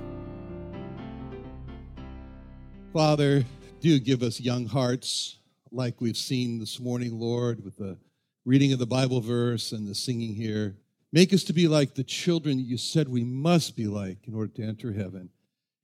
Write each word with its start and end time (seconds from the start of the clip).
Father, 2.92 3.46
do 3.80 4.00
give 4.00 4.24
us 4.24 4.40
young 4.40 4.66
hearts 4.66 5.38
like 5.72 6.02
we've 6.02 6.18
seen 6.18 6.58
this 6.58 6.80
morning, 6.80 7.20
Lord, 7.20 7.64
with 7.64 7.78
the 7.78 7.96
reading 8.46 8.74
of 8.74 8.80
the 8.80 8.86
Bible 8.86 9.22
verse 9.22 9.72
and 9.72 9.88
the 9.88 9.96
singing 9.96 10.36
here. 10.36 10.78
Make 11.12 11.34
us 11.34 11.44
to 11.46 11.54
be 11.54 11.68
like 11.68 11.96
the 11.96 12.04
children 12.04 12.58
that 12.58 12.64
you 12.64 12.78
said 12.78 13.10
we 13.10 13.24
must 13.24 13.76
be 13.76 13.88
like 13.88 14.28
in 14.28 14.36
order 14.36 14.52
to 14.54 14.64
enter 14.64 14.94
heaven. 14.94 15.30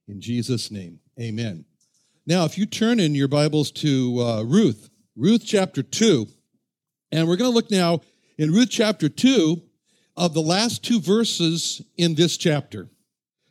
In 0.08 0.20
Jesus' 0.20 0.70
name, 0.70 1.00
amen. 1.20 1.64
Now, 2.26 2.44
if 2.44 2.56
you 2.56 2.66
turn 2.66 3.00
in 3.00 3.14
your 3.14 3.28
Bibles 3.28 3.70
to 3.72 4.20
uh, 4.20 4.42
Ruth, 4.42 4.90
Ruth 5.16 5.42
chapter 5.44 5.82
2, 5.82 6.26
and 7.12 7.28
we're 7.28 7.36
going 7.36 7.50
to 7.50 7.54
look 7.54 7.70
now 7.70 8.00
in 8.38 8.52
Ruth 8.52 8.70
chapter 8.70 9.08
2 9.08 9.62
of 10.16 10.34
the 10.34 10.42
last 10.42 10.84
two 10.84 11.00
verses 11.00 11.82
in 11.96 12.14
this 12.14 12.36
chapter. 12.36 12.88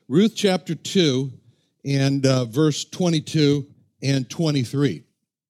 Ruth 0.08 0.34
chapter 0.36 0.76
2 0.76 1.32
and 1.86 2.26
uh, 2.26 2.46
verse 2.46 2.86
22 2.86 3.68
and 4.02 4.30
23. 4.30 5.04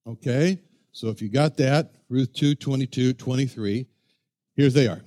Okay? 0.08 0.60
So 0.92 1.10
if 1.10 1.22
you 1.22 1.30
got 1.30 1.58
that, 1.58 1.94
Ruth 2.10 2.34
2, 2.34 2.56
22, 2.56 3.14
23, 3.14 3.88
here 4.56 4.70
they 4.70 4.88
are. 4.88 5.02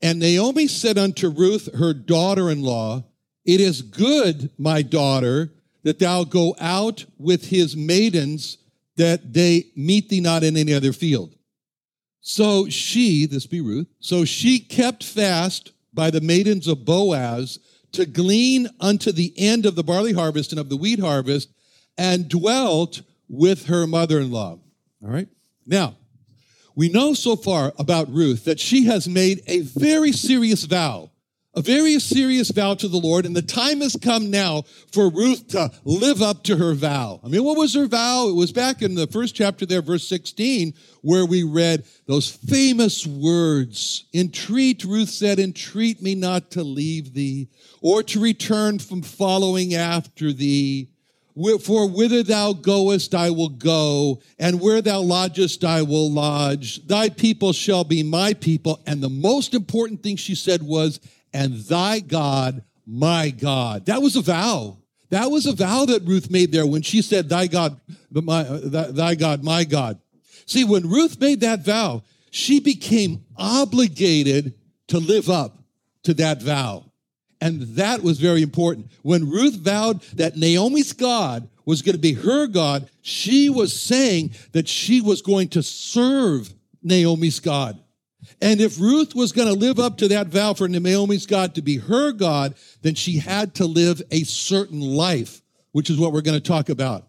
And 0.00 0.18
Naomi 0.18 0.66
said 0.66 0.98
unto 0.98 1.28
Ruth, 1.28 1.68
her 1.74 1.94
daughter 1.94 2.50
in 2.50 2.62
law, 2.62 3.04
It 3.44 3.60
is 3.60 3.82
good, 3.82 4.50
my 4.58 4.82
daughter, 4.82 5.52
that 5.82 5.98
thou 5.98 6.24
go 6.24 6.54
out 6.60 7.04
with 7.18 7.48
his 7.48 7.76
maidens, 7.76 8.58
that 8.96 9.32
they 9.32 9.66
meet 9.76 10.08
thee 10.08 10.20
not 10.20 10.44
in 10.44 10.56
any 10.56 10.74
other 10.74 10.92
field. 10.92 11.34
So 12.20 12.68
she, 12.68 13.26
this 13.26 13.46
be 13.46 13.60
Ruth, 13.60 13.88
so 13.98 14.24
she 14.24 14.60
kept 14.60 15.02
fast 15.02 15.72
by 15.92 16.10
the 16.10 16.20
maidens 16.20 16.68
of 16.68 16.84
Boaz 16.84 17.58
to 17.92 18.06
glean 18.06 18.68
unto 18.80 19.12
the 19.12 19.32
end 19.36 19.66
of 19.66 19.74
the 19.74 19.82
barley 19.82 20.12
harvest 20.12 20.52
and 20.52 20.60
of 20.60 20.68
the 20.68 20.76
wheat 20.76 20.98
harvest, 20.98 21.50
and 21.98 22.28
dwelt 22.28 23.02
with 23.28 23.66
her 23.66 23.86
mother 23.86 24.20
in 24.20 24.30
law. 24.30 24.58
All 25.02 25.10
right? 25.10 25.28
Now, 25.66 25.96
we 26.74 26.88
know 26.88 27.14
so 27.14 27.36
far 27.36 27.72
about 27.78 28.12
Ruth 28.12 28.44
that 28.44 28.60
she 28.60 28.84
has 28.84 29.08
made 29.08 29.42
a 29.46 29.60
very 29.60 30.12
serious 30.12 30.64
vow, 30.64 31.10
a 31.54 31.60
very 31.60 31.98
serious 31.98 32.50
vow 32.50 32.74
to 32.74 32.88
the 32.88 32.98
Lord, 32.98 33.26
and 33.26 33.36
the 33.36 33.42
time 33.42 33.80
has 33.82 33.96
come 33.96 34.30
now 34.30 34.62
for 34.90 35.10
Ruth 35.10 35.48
to 35.48 35.70
live 35.84 36.22
up 36.22 36.44
to 36.44 36.56
her 36.56 36.72
vow. 36.72 37.20
I 37.22 37.28
mean, 37.28 37.44
what 37.44 37.58
was 37.58 37.74
her 37.74 37.86
vow? 37.86 38.28
It 38.28 38.34
was 38.34 38.52
back 38.52 38.80
in 38.80 38.94
the 38.94 39.06
first 39.06 39.34
chapter 39.34 39.66
there, 39.66 39.82
verse 39.82 40.08
16, 40.08 40.72
where 41.02 41.26
we 41.26 41.42
read 41.42 41.84
those 42.06 42.30
famous 42.30 43.06
words. 43.06 44.06
Entreat, 44.14 44.84
Ruth 44.84 45.10
said, 45.10 45.38
entreat 45.38 46.00
me 46.00 46.14
not 46.14 46.50
to 46.52 46.62
leave 46.62 47.12
thee 47.12 47.48
or 47.82 48.02
to 48.04 48.20
return 48.20 48.78
from 48.78 49.02
following 49.02 49.74
after 49.74 50.32
thee. 50.32 50.91
For 51.62 51.88
whither 51.88 52.22
thou 52.22 52.52
goest, 52.52 53.14
I 53.14 53.30
will 53.30 53.48
go, 53.48 54.20
and 54.38 54.60
where 54.60 54.82
thou 54.82 55.00
lodgest, 55.00 55.64
I 55.64 55.82
will 55.82 56.10
lodge. 56.10 56.86
Thy 56.86 57.08
people 57.08 57.52
shall 57.52 57.84
be 57.84 58.02
my 58.02 58.34
people. 58.34 58.80
And 58.86 59.02
the 59.02 59.08
most 59.08 59.54
important 59.54 60.02
thing 60.02 60.16
she 60.16 60.34
said 60.34 60.62
was, 60.62 61.00
and 61.32 61.54
thy 61.54 62.00
God, 62.00 62.62
my 62.86 63.30
God. 63.30 63.86
That 63.86 64.02
was 64.02 64.16
a 64.16 64.20
vow. 64.20 64.76
That 65.08 65.30
was 65.30 65.46
a 65.46 65.52
vow 65.52 65.86
that 65.86 66.04
Ruth 66.04 66.30
made 66.30 66.52
there 66.52 66.66
when 66.66 66.82
she 66.82 67.00
said, 67.02 67.28
thy 67.28 67.46
God, 67.46 67.80
my, 68.10 68.42
thy 68.42 69.14
God, 69.14 69.42
my 69.42 69.64
God. 69.64 69.98
See, 70.46 70.64
when 70.64 70.88
Ruth 70.88 71.18
made 71.20 71.40
that 71.40 71.64
vow, 71.64 72.02
she 72.30 72.60
became 72.60 73.24
obligated 73.36 74.54
to 74.88 74.98
live 74.98 75.30
up 75.30 75.62
to 76.02 76.14
that 76.14 76.42
vow. 76.42 76.91
And 77.42 77.62
that 77.74 78.04
was 78.04 78.20
very 78.20 78.40
important. 78.40 78.86
When 79.02 79.28
Ruth 79.28 79.56
vowed 79.56 80.02
that 80.14 80.36
Naomi's 80.36 80.92
God 80.92 81.48
was 81.64 81.82
going 81.82 81.96
to 81.96 82.00
be 82.00 82.12
her 82.12 82.46
God, 82.46 82.88
she 83.00 83.50
was 83.50 83.72
saying 83.72 84.30
that 84.52 84.68
she 84.68 85.00
was 85.00 85.22
going 85.22 85.48
to 85.48 85.62
serve 85.64 86.54
Naomi's 86.84 87.40
God. 87.40 87.80
And 88.40 88.60
if 88.60 88.78
Ruth 88.78 89.16
was 89.16 89.32
going 89.32 89.48
to 89.48 89.58
live 89.58 89.80
up 89.80 89.98
to 89.98 90.08
that 90.08 90.28
vow 90.28 90.54
for 90.54 90.68
Naomi's 90.68 91.26
God 91.26 91.56
to 91.56 91.62
be 91.62 91.78
her 91.78 92.12
God, 92.12 92.54
then 92.82 92.94
she 92.94 93.18
had 93.18 93.56
to 93.56 93.66
live 93.66 94.00
a 94.12 94.22
certain 94.22 94.80
life, 94.80 95.42
which 95.72 95.90
is 95.90 95.98
what 95.98 96.12
we're 96.12 96.20
going 96.20 96.40
to 96.40 96.48
talk 96.48 96.68
about. 96.68 97.08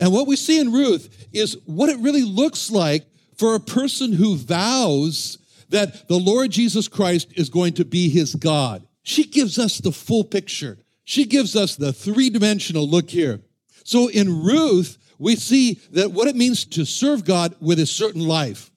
And 0.00 0.14
what 0.14 0.26
we 0.26 0.36
see 0.36 0.58
in 0.58 0.72
Ruth 0.72 1.26
is 1.30 1.58
what 1.66 1.90
it 1.90 1.98
really 1.98 2.24
looks 2.24 2.70
like 2.70 3.04
for 3.36 3.54
a 3.54 3.60
person 3.60 4.14
who 4.14 4.36
vows 4.36 5.36
that 5.68 6.08
the 6.08 6.18
Lord 6.18 6.52
Jesus 6.52 6.88
Christ 6.88 7.34
is 7.36 7.50
going 7.50 7.74
to 7.74 7.84
be 7.84 8.08
his 8.08 8.34
God. 8.34 8.82
She 9.04 9.24
gives 9.24 9.58
us 9.58 9.78
the 9.78 9.92
full 9.92 10.24
picture. 10.24 10.78
She 11.04 11.26
gives 11.26 11.54
us 11.54 11.76
the 11.76 11.92
three 11.92 12.30
dimensional 12.30 12.88
look 12.88 13.10
here. 13.10 13.42
So 13.84 14.08
in 14.08 14.42
Ruth, 14.42 14.98
we 15.18 15.36
see 15.36 15.74
that 15.92 16.10
what 16.10 16.26
it 16.26 16.34
means 16.34 16.64
to 16.64 16.84
serve 16.84 17.24
God 17.24 17.54
with 17.60 17.78
a 17.78 17.86
certain 17.86 18.26
life. 18.26 18.70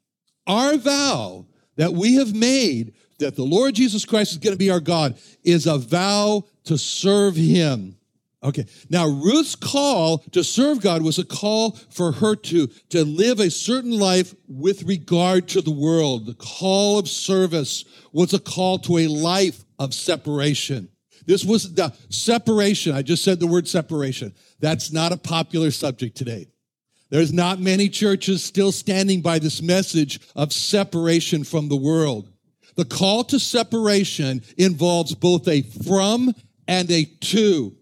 Our 0.46 0.78
vow 0.78 1.46
that 1.78 1.94
we 1.94 2.16
have 2.16 2.36
made 2.36 2.94
that 3.20 3.36
the 3.36 3.44
Lord 3.44 3.76
Jesus 3.76 4.06
Christ 4.06 4.34
is 4.34 4.38
going 4.38 4.54
to 4.54 4.60
be 4.60 4.70
our 4.70 4.82
God 4.82 5.18
is 5.44 5.66
a 5.66 5.78
vow 5.78 6.44
to 6.66 6.78
serve 6.78 7.36
him. 7.36 7.98
Okay. 8.44 8.66
Now, 8.90 9.08
Ruth's 9.08 9.56
call 9.56 10.20
to 10.32 10.44
serve 10.44 10.82
God 10.82 11.02
was 11.02 11.18
a 11.18 11.26
call 11.26 11.72
for 11.90 12.12
her 12.12 12.36
to, 12.36 12.68
to 12.90 13.04
live 13.04 13.40
a 13.40 13.50
certain 13.50 13.98
life 13.98 14.36
with 14.48 14.84
regard 14.84 15.48
to 15.50 15.62
the 15.62 15.72
world. 15.72 16.28
The 16.28 16.36
call 16.36 17.00
of 17.00 17.10
service 17.10 17.84
was 18.12 18.34
a 18.34 18.40
call 18.40 18.78
to 18.80 19.00
a 19.00 19.08
life 19.08 19.64
of 19.80 19.94
separation. 19.94 20.90
This 21.26 21.44
was 21.44 21.74
the 21.74 21.94
separation. 22.10 22.94
I 22.96 23.02
just 23.02 23.24
said 23.24 23.40
the 23.40 23.48
word 23.48 23.68
separation. 23.68 24.34
That's 24.60 24.92
not 24.92 25.12
a 25.12 25.18
popular 25.18 25.72
subject 25.72 26.16
today. 26.18 26.48
There's 27.10 27.32
not 27.32 27.60
many 27.60 27.88
churches 27.88 28.44
still 28.44 28.72
standing 28.72 29.22
by 29.22 29.40
this 29.40 29.62
message 29.62 30.20
of 30.36 30.52
separation 30.52 31.44
from 31.44 31.70
the 31.70 31.78
world. 31.78 32.30
The 32.76 32.86
call 32.86 33.24
to 33.26 33.40
separation 33.40 34.42
involves 34.58 35.16
both 35.16 35.48
a 35.48 35.62
from 35.62 36.34
and 36.68 36.92
a 36.92 37.06
to. 37.06 37.77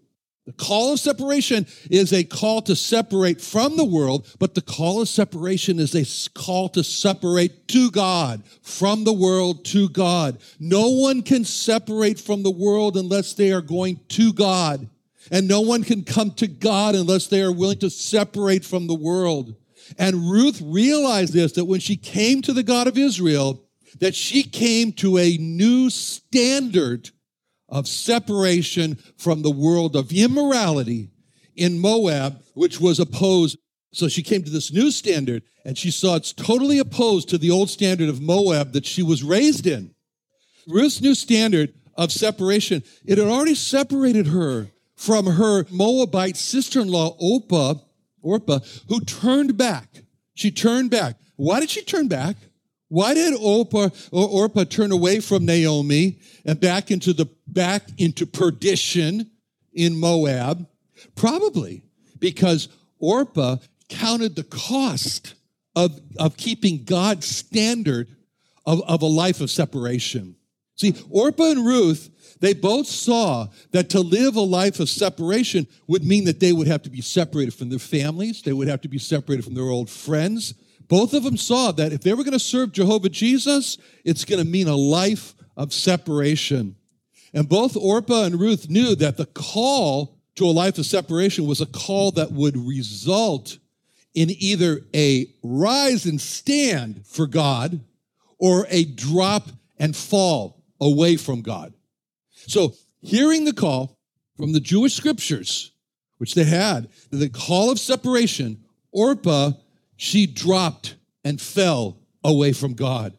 The 0.46 0.52
call 0.52 0.92
of 0.92 1.00
separation 1.00 1.66
is 1.90 2.12
a 2.12 2.22
call 2.22 2.62
to 2.62 2.76
separate 2.76 3.40
from 3.40 3.76
the 3.76 3.84
world, 3.84 4.32
but 4.38 4.54
the 4.54 4.62
call 4.62 5.02
of 5.02 5.08
separation 5.08 5.80
is 5.80 5.94
a 5.94 6.38
call 6.38 6.68
to 6.70 6.84
separate 6.84 7.66
to 7.68 7.90
God, 7.90 8.44
from 8.62 9.02
the 9.02 9.12
world 9.12 9.64
to 9.66 9.88
God. 9.88 10.38
No 10.60 10.88
one 10.88 11.22
can 11.22 11.44
separate 11.44 12.20
from 12.20 12.44
the 12.44 12.50
world 12.52 12.96
unless 12.96 13.34
they 13.34 13.52
are 13.52 13.60
going 13.60 13.98
to 14.10 14.32
God. 14.32 14.88
And 15.32 15.48
no 15.48 15.62
one 15.62 15.82
can 15.82 16.04
come 16.04 16.30
to 16.34 16.46
God 16.46 16.94
unless 16.94 17.26
they 17.26 17.42
are 17.42 17.50
willing 17.50 17.80
to 17.80 17.90
separate 17.90 18.64
from 18.64 18.86
the 18.86 18.94
world. 18.94 19.56
And 19.98 20.30
Ruth 20.30 20.60
realized 20.62 21.32
this, 21.32 21.52
that 21.52 21.64
when 21.64 21.80
she 21.80 21.96
came 21.96 22.40
to 22.42 22.52
the 22.52 22.62
God 22.62 22.86
of 22.86 22.96
Israel, 22.96 23.64
that 23.98 24.14
she 24.14 24.44
came 24.44 24.92
to 24.92 25.18
a 25.18 25.36
new 25.38 25.90
standard 25.90 27.10
of 27.68 27.88
separation 27.88 28.96
from 29.16 29.42
the 29.42 29.50
world 29.50 29.96
of 29.96 30.12
immorality 30.12 31.10
in 31.54 31.78
Moab, 31.78 32.42
which 32.54 32.80
was 32.80 33.00
opposed. 33.00 33.58
So 33.92 34.08
she 34.08 34.22
came 34.22 34.42
to 34.44 34.50
this 34.50 34.72
new 34.72 34.90
standard 34.90 35.42
and 35.64 35.76
she 35.76 35.90
saw 35.90 36.16
it's 36.16 36.32
totally 36.32 36.78
opposed 36.78 37.28
to 37.30 37.38
the 37.38 37.50
old 37.50 37.70
standard 37.70 38.08
of 38.08 38.20
Moab 38.20 38.72
that 38.72 38.86
she 38.86 39.02
was 39.02 39.24
raised 39.24 39.66
in. 39.66 39.94
Ruth's 40.68 41.00
new 41.00 41.14
standard 41.14 41.74
of 41.96 42.12
separation, 42.12 42.82
it 43.04 43.18
had 43.18 43.26
already 43.26 43.54
separated 43.54 44.28
her 44.28 44.68
from 44.94 45.26
her 45.26 45.64
Moabite 45.70 46.36
sister-in-law, 46.36 47.16
Orpah, 47.18 47.74
Orpah, 48.22 48.60
who 48.88 49.00
turned 49.00 49.56
back. 49.56 49.88
She 50.34 50.50
turned 50.50 50.90
back. 50.90 51.16
Why 51.36 51.60
did 51.60 51.70
she 51.70 51.82
turn 51.82 52.08
back? 52.08 52.36
Why 52.88 53.14
did 53.14 53.34
Orpah, 53.34 53.90
or 54.12 54.28
Orpah 54.28 54.64
turn 54.64 54.92
away 54.92 55.20
from 55.20 55.44
Naomi 55.44 56.18
and 56.44 56.60
back 56.60 56.90
into 56.90 57.12
the 57.12 57.28
back 57.46 57.88
into 57.98 58.26
perdition 58.26 59.30
in 59.72 59.98
Moab? 59.98 60.66
Probably 61.14 61.82
because 62.18 62.68
Orpah 62.98 63.56
counted 63.88 64.36
the 64.36 64.44
cost 64.44 65.34
of, 65.74 66.00
of 66.18 66.36
keeping 66.36 66.84
God's 66.84 67.26
standard 67.26 68.08
of, 68.64 68.82
of 68.88 69.02
a 69.02 69.06
life 69.06 69.40
of 69.40 69.50
separation. 69.50 70.36
See, 70.76 70.94
Orpah 71.10 71.52
and 71.52 71.66
Ruth, 71.66 72.36
they 72.40 72.52
both 72.52 72.86
saw 72.86 73.48
that 73.72 73.90
to 73.90 74.00
live 74.00 74.36
a 74.36 74.40
life 74.40 74.78
of 74.78 74.90
separation 74.90 75.66
would 75.86 76.04
mean 76.04 76.24
that 76.24 76.40
they 76.40 76.52
would 76.52 76.66
have 76.66 76.82
to 76.82 76.90
be 76.90 77.00
separated 77.00 77.54
from 77.54 77.70
their 77.70 77.78
families, 77.78 78.42
they 78.42 78.52
would 78.52 78.68
have 78.68 78.82
to 78.82 78.88
be 78.88 78.98
separated 78.98 79.44
from 79.44 79.54
their 79.54 79.64
old 79.64 79.88
friends, 79.88 80.54
both 80.88 81.14
of 81.14 81.24
them 81.24 81.36
saw 81.36 81.72
that 81.72 81.92
if 81.92 82.02
they 82.02 82.14
were 82.14 82.24
going 82.24 82.32
to 82.32 82.38
serve 82.38 82.72
Jehovah 82.72 83.08
Jesus, 83.08 83.78
it's 84.04 84.24
going 84.24 84.42
to 84.42 84.48
mean 84.48 84.68
a 84.68 84.76
life 84.76 85.34
of 85.56 85.72
separation. 85.72 86.76
And 87.32 87.48
both 87.48 87.76
Orpah 87.76 88.24
and 88.24 88.40
Ruth 88.40 88.70
knew 88.70 88.94
that 88.96 89.16
the 89.16 89.26
call 89.26 90.16
to 90.36 90.44
a 90.44 90.52
life 90.52 90.78
of 90.78 90.86
separation 90.86 91.46
was 91.46 91.60
a 91.60 91.66
call 91.66 92.12
that 92.12 92.32
would 92.32 92.56
result 92.56 93.58
in 94.14 94.30
either 94.30 94.80
a 94.94 95.26
rise 95.42 96.06
and 96.06 96.20
stand 96.20 97.06
for 97.06 97.26
God 97.26 97.80
or 98.38 98.66
a 98.70 98.84
drop 98.84 99.48
and 99.78 99.96
fall 99.96 100.62
away 100.80 101.16
from 101.16 101.42
God. 101.42 101.74
So, 102.30 102.74
hearing 103.02 103.44
the 103.44 103.52
call 103.52 103.98
from 104.36 104.52
the 104.52 104.60
Jewish 104.60 104.94
scriptures, 104.94 105.72
which 106.18 106.34
they 106.34 106.44
had, 106.44 106.88
the 107.10 107.28
call 107.28 107.70
of 107.70 107.78
separation, 107.78 108.62
Orpah 108.92 109.52
she 109.96 110.26
dropped 110.26 110.96
and 111.24 111.40
fell 111.40 111.98
away 112.22 112.52
from 112.52 112.74
God. 112.74 113.16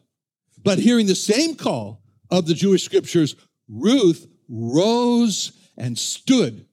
But 0.62 0.78
hearing 0.78 1.06
the 1.06 1.14
same 1.14 1.54
call 1.54 2.02
of 2.30 2.46
the 2.46 2.54
Jewish 2.54 2.84
scriptures, 2.84 3.36
Ruth 3.68 4.26
rose 4.48 5.52
and 5.76 5.98
stood 5.98 6.66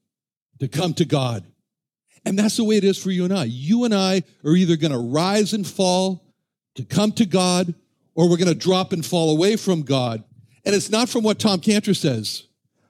to 0.59 0.67
come 0.67 0.93
to 0.95 1.05
God. 1.05 1.43
And 2.25 2.39
that's 2.39 2.57
the 2.57 2.63
way 2.63 2.77
it 2.77 2.83
is 2.83 3.01
for 3.01 3.11
you 3.11 3.23
and 3.23 3.33
I. 3.33 3.43
You 3.43 3.83
and 3.83 3.93
I 3.93 4.23
are 4.43 4.55
either 4.55 4.77
going 4.77 4.91
to 4.91 4.97
rise 4.97 5.53
and 5.53 5.65
fall 5.65 6.23
to 6.75 6.83
come 6.83 7.11
to 7.13 7.25
God, 7.25 7.73
or 8.15 8.29
we're 8.29 8.37
going 8.37 8.47
to 8.47 8.55
drop 8.55 8.91
and 8.91 9.05
fall 9.05 9.31
away 9.31 9.55
from 9.55 9.83
God. 9.83 10.23
And 10.65 10.73
it's 10.73 10.89
not 10.89 11.07
from 11.07 11.23
what 11.23 11.39
Tom 11.39 11.59
Cantor 11.59 11.93
says, 11.93 12.47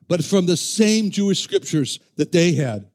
but 0.08 0.24
from 0.24 0.46
the 0.46 0.58
same 0.58 1.12
Jewish 1.12 1.42
scriptures 1.42 2.00
that 2.16 2.32
they 2.32 2.54
had. 2.54 2.90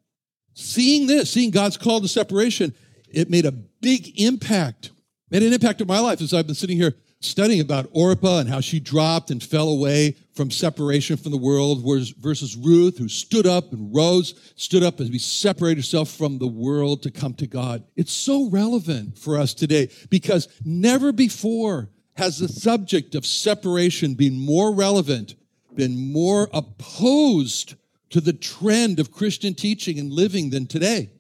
Seeing 0.55 1.07
this, 1.07 1.31
seeing 1.31 1.51
God's 1.51 1.77
call 1.77 2.01
to 2.01 2.09
separation, 2.09 2.75
it 3.13 3.31
made 3.31 3.47
a 3.47 3.53
big 3.53 4.21
impact, 4.21 4.91
made 5.31 5.43
an 5.43 5.53
impact 5.53 5.81
in 5.81 5.87
my 5.87 6.01
life 6.01 6.21
as 6.21 6.35
I've 6.35 6.47
been 6.47 6.55
sitting 6.55 6.77
here 6.77 6.95
studying 7.21 7.61
about 7.61 7.89
Orpah 7.93 8.39
and 8.39 8.49
how 8.49 8.61
she 8.61 8.81
dropped 8.81 9.31
and 9.31 9.43
fell 9.43 9.69
away 9.69 10.17
from 10.33 10.51
separation 10.51 11.17
from 11.17 11.33
the 11.33 11.39
world 11.39 11.85
versus 12.19 12.57
Ruth, 12.57 12.97
who 12.97 13.09
stood 13.09 13.47
up 13.47 13.73
and 13.73 13.95
rose, 13.95 14.53
stood 14.57 14.83
up 14.83 15.01
as 15.01 15.11
we 15.11 15.19
separate 15.19 15.77
herself 15.77 16.11
from 16.11 16.39
the 16.39 16.47
world 16.47 17.03
to 17.03 17.11
come 17.11 17.35
to 17.35 17.47
God. 17.47 17.85
It's 17.95 18.13
so 18.13 18.49
relevant 18.49 19.19
for 19.19 19.39
us 19.39 19.53
today 19.53 19.91
because 20.09 20.49
never 20.65 21.13
before 21.13 21.91
has 22.15 22.39
the 22.39 22.49
subject 22.49 23.15
of 23.15 23.27
separation 23.27 24.15
been 24.15 24.39
more 24.39 24.75
relevant, 24.75 25.35
been 25.75 26.13
more 26.13 26.49
opposed 26.53 27.75
to 28.11 28.21
the 28.21 28.33
trend 28.33 28.99
of 28.99 29.13
Christian 29.13 29.55
teaching 29.55 29.99
and 29.99 30.11
living 30.11 30.51
than 30.51 30.67
today. 30.67 31.11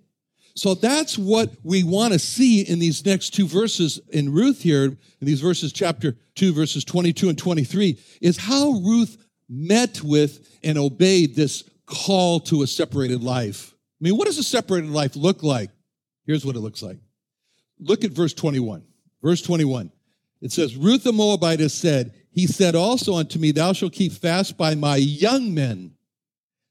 So 0.54 0.74
that's 0.74 1.16
what 1.16 1.50
we 1.62 1.84
want 1.84 2.12
to 2.12 2.18
see 2.18 2.62
in 2.62 2.78
these 2.78 3.04
next 3.04 3.30
two 3.30 3.46
verses 3.46 4.00
in 4.08 4.32
Ruth 4.32 4.62
here, 4.62 4.84
in 4.84 4.98
these 5.20 5.40
verses, 5.40 5.72
chapter 5.72 6.16
2, 6.34 6.52
verses 6.52 6.84
22 6.84 7.28
and 7.28 7.38
23, 7.38 7.98
is 8.20 8.36
how 8.36 8.72
Ruth 8.72 9.16
met 9.48 10.02
with 10.02 10.58
and 10.62 10.78
obeyed 10.78 11.34
this 11.34 11.64
call 11.86 12.40
to 12.40 12.62
a 12.62 12.66
separated 12.66 13.22
life. 13.22 13.74
I 14.00 14.04
mean, 14.04 14.16
what 14.16 14.26
does 14.26 14.38
a 14.38 14.42
separated 14.42 14.90
life 14.90 15.16
look 15.16 15.42
like? 15.42 15.70
Here's 16.26 16.44
what 16.44 16.56
it 16.56 16.60
looks 16.60 16.82
like. 16.82 16.98
Look 17.78 18.04
at 18.04 18.12
verse 18.12 18.34
21. 18.34 18.84
Verse 19.22 19.42
21. 19.42 19.90
It 20.40 20.52
says, 20.52 20.76
Ruth 20.76 21.04
the 21.04 21.12
Moabite 21.12 21.70
said, 21.70 22.14
He 22.30 22.46
said 22.46 22.74
also 22.74 23.14
unto 23.14 23.38
me, 23.38 23.52
Thou 23.52 23.72
shalt 23.72 23.92
keep 23.92 24.12
fast 24.12 24.56
by 24.56 24.74
my 24.74 24.96
young 24.96 25.52
men 25.52 25.92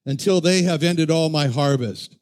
until 0.06 0.42
they 0.42 0.64
have 0.64 0.82
ended 0.82 1.12
all 1.12 1.30
my 1.30 1.48
harvest. 1.48 2.16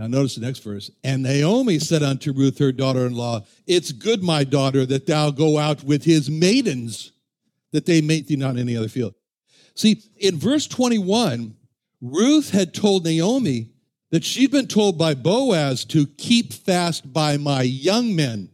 Now, 0.00 0.06
notice 0.06 0.36
the 0.36 0.40
next 0.40 0.60
verse. 0.60 0.90
And 1.04 1.22
Naomi 1.22 1.78
said 1.78 2.02
unto 2.02 2.32
Ruth, 2.32 2.56
her 2.56 2.72
daughter 2.72 3.06
in 3.06 3.14
law, 3.14 3.42
It's 3.66 3.92
good, 3.92 4.22
my 4.22 4.44
daughter, 4.44 4.86
that 4.86 5.04
thou 5.04 5.30
go 5.30 5.58
out 5.58 5.84
with 5.84 6.04
his 6.04 6.30
maidens, 6.30 7.12
that 7.72 7.84
they 7.84 8.00
mate 8.00 8.26
thee 8.26 8.36
not 8.36 8.52
in 8.52 8.60
any 8.60 8.78
other 8.78 8.88
field. 8.88 9.12
See, 9.74 10.02
in 10.16 10.38
verse 10.38 10.66
21, 10.66 11.54
Ruth 12.00 12.48
had 12.48 12.72
told 12.72 13.04
Naomi 13.04 13.72
that 14.10 14.24
she'd 14.24 14.50
been 14.50 14.68
told 14.68 14.96
by 14.96 15.12
Boaz 15.12 15.84
to 15.86 16.06
keep 16.06 16.54
fast 16.54 17.12
by 17.12 17.36
my 17.36 17.60
young 17.60 18.16
men. 18.16 18.48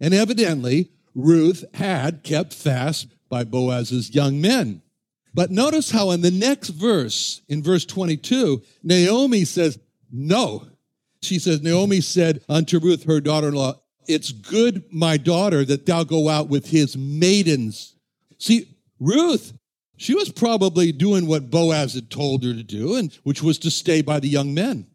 And 0.00 0.12
evidently, 0.12 0.90
Ruth 1.14 1.64
had 1.74 2.24
kept 2.24 2.52
fast 2.52 3.06
by 3.28 3.44
Boaz's 3.44 4.12
young 4.16 4.40
men. 4.40 4.82
But 5.32 5.52
notice 5.52 5.92
how 5.92 6.10
in 6.10 6.22
the 6.22 6.32
next 6.32 6.70
verse, 6.70 7.40
in 7.46 7.62
verse 7.62 7.84
22, 7.84 8.62
Naomi 8.82 9.44
says, 9.44 9.78
No, 10.10 10.66
she 11.22 11.38
says, 11.38 11.62
Naomi 11.62 12.00
said 12.00 12.42
unto 12.48 12.78
Ruth, 12.78 13.04
her 13.04 13.20
daughter 13.20 13.48
in 13.48 13.54
law, 13.54 13.80
It's 14.06 14.32
good, 14.32 14.84
my 14.90 15.16
daughter, 15.16 15.64
that 15.64 15.86
thou 15.86 16.04
go 16.04 16.28
out 16.28 16.48
with 16.48 16.68
his 16.70 16.96
maidens. 16.96 17.94
See, 18.38 18.76
Ruth, 19.00 19.52
she 19.96 20.14
was 20.14 20.30
probably 20.30 20.92
doing 20.92 21.26
what 21.26 21.50
Boaz 21.50 21.94
had 21.94 22.10
told 22.10 22.44
her 22.44 22.52
to 22.52 22.62
do, 22.62 22.96
and 22.96 23.12
which 23.24 23.42
was 23.42 23.58
to 23.58 23.70
stay 23.70 24.02
by 24.02 24.20
the 24.20 24.28
young 24.28 24.54
men. 24.54 24.86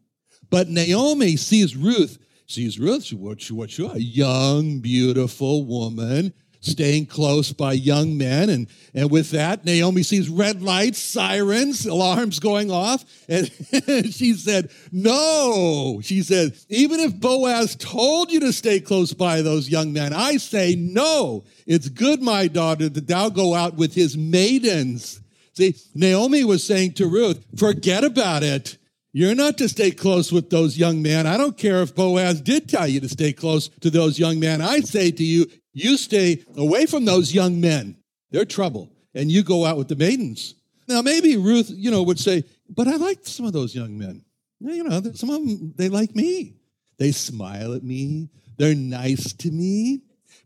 But 0.50 0.68
Naomi 0.68 1.36
sees 1.36 1.76
Ruth, 1.76 2.18
sees 2.46 2.78
Ruth, 2.78 3.04
she, 3.04 3.14
what 3.14 3.40
she, 3.40 3.52
what 3.52 3.70
she, 3.70 3.84
a 3.84 3.96
young, 3.96 4.80
beautiful 4.80 5.64
woman 5.64 6.32
staying 6.64 7.06
close 7.06 7.52
by 7.52 7.72
young 7.72 8.16
men. 8.16 8.48
And, 8.48 8.66
and 8.94 9.10
with 9.10 9.30
that, 9.30 9.64
Naomi 9.64 10.02
sees 10.02 10.28
red 10.28 10.62
lights, 10.62 10.98
sirens, 10.98 11.86
alarms 11.86 12.40
going 12.40 12.70
off. 12.70 13.04
And 13.28 13.50
she 14.12 14.34
said, 14.34 14.70
No. 14.90 16.00
She 16.02 16.22
said, 16.22 16.56
Even 16.68 17.00
if 17.00 17.18
Boaz 17.18 17.76
told 17.76 18.32
you 18.32 18.40
to 18.40 18.52
stay 18.52 18.80
close 18.80 19.12
by 19.12 19.42
those 19.42 19.68
young 19.68 19.92
men, 19.92 20.12
I 20.12 20.38
say, 20.38 20.74
No. 20.76 21.44
It's 21.66 21.88
good, 21.88 22.22
my 22.22 22.48
daughter, 22.48 22.88
that 22.88 23.06
thou 23.06 23.28
go 23.28 23.54
out 23.54 23.74
with 23.74 23.94
his 23.94 24.16
maidens. 24.16 25.20
See, 25.52 25.76
Naomi 25.94 26.44
was 26.44 26.66
saying 26.66 26.94
to 26.94 27.06
Ruth, 27.06 27.44
Forget 27.56 28.04
about 28.04 28.42
it. 28.42 28.78
You're 29.16 29.36
not 29.36 29.58
to 29.58 29.68
stay 29.68 29.92
close 29.92 30.32
with 30.32 30.50
those 30.50 30.76
young 30.76 31.00
men. 31.00 31.24
I 31.24 31.36
don't 31.36 31.56
care 31.56 31.82
if 31.82 31.94
Boaz 31.94 32.40
did 32.40 32.68
tell 32.68 32.88
you 32.88 32.98
to 32.98 33.08
stay 33.08 33.32
close 33.32 33.68
to 33.80 33.88
those 33.88 34.18
young 34.18 34.40
men. 34.40 34.60
I 34.60 34.80
say 34.80 35.12
to 35.12 35.22
you, 35.22 35.46
you 35.74 35.98
stay 35.98 36.42
away 36.56 36.86
from 36.86 37.04
those 37.04 37.34
young 37.34 37.60
men. 37.60 37.96
They're 38.30 38.44
trouble. 38.46 38.90
And 39.14 39.30
you 39.30 39.42
go 39.42 39.66
out 39.66 39.76
with 39.76 39.88
the 39.88 39.96
maidens. 39.96 40.54
Now, 40.88 41.02
maybe 41.02 41.36
Ruth, 41.36 41.70
you 41.70 41.90
know, 41.90 42.02
would 42.02 42.18
say, 42.18 42.44
but 42.68 42.88
I 42.88 42.96
like 42.96 43.20
some 43.22 43.46
of 43.46 43.52
those 43.52 43.74
young 43.74 43.98
men. 43.98 44.24
You 44.60 44.84
know, 44.84 45.02
some 45.14 45.30
of 45.30 45.46
them, 45.46 45.74
they 45.76 45.88
like 45.88 46.16
me. 46.16 46.54
They 46.98 47.12
smile 47.12 47.74
at 47.74 47.82
me. 47.82 48.30
They're 48.56 48.74
nice 48.74 49.32
to 49.34 49.50
me. 49.50 50.02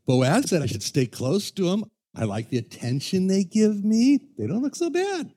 Boaz 0.06 0.48
said 0.48 0.62
I 0.62 0.66
should 0.66 0.82
stay 0.82 1.06
close 1.06 1.50
to 1.52 1.70
them. 1.70 1.84
I 2.14 2.24
like 2.24 2.48
the 2.48 2.58
attention 2.58 3.26
they 3.26 3.44
give 3.44 3.84
me. 3.84 4.20
They 4.36 4.46
don't 4.46 4.62
look 4.62 4.74
so 4.74 4.90
bad. 4.90 5.32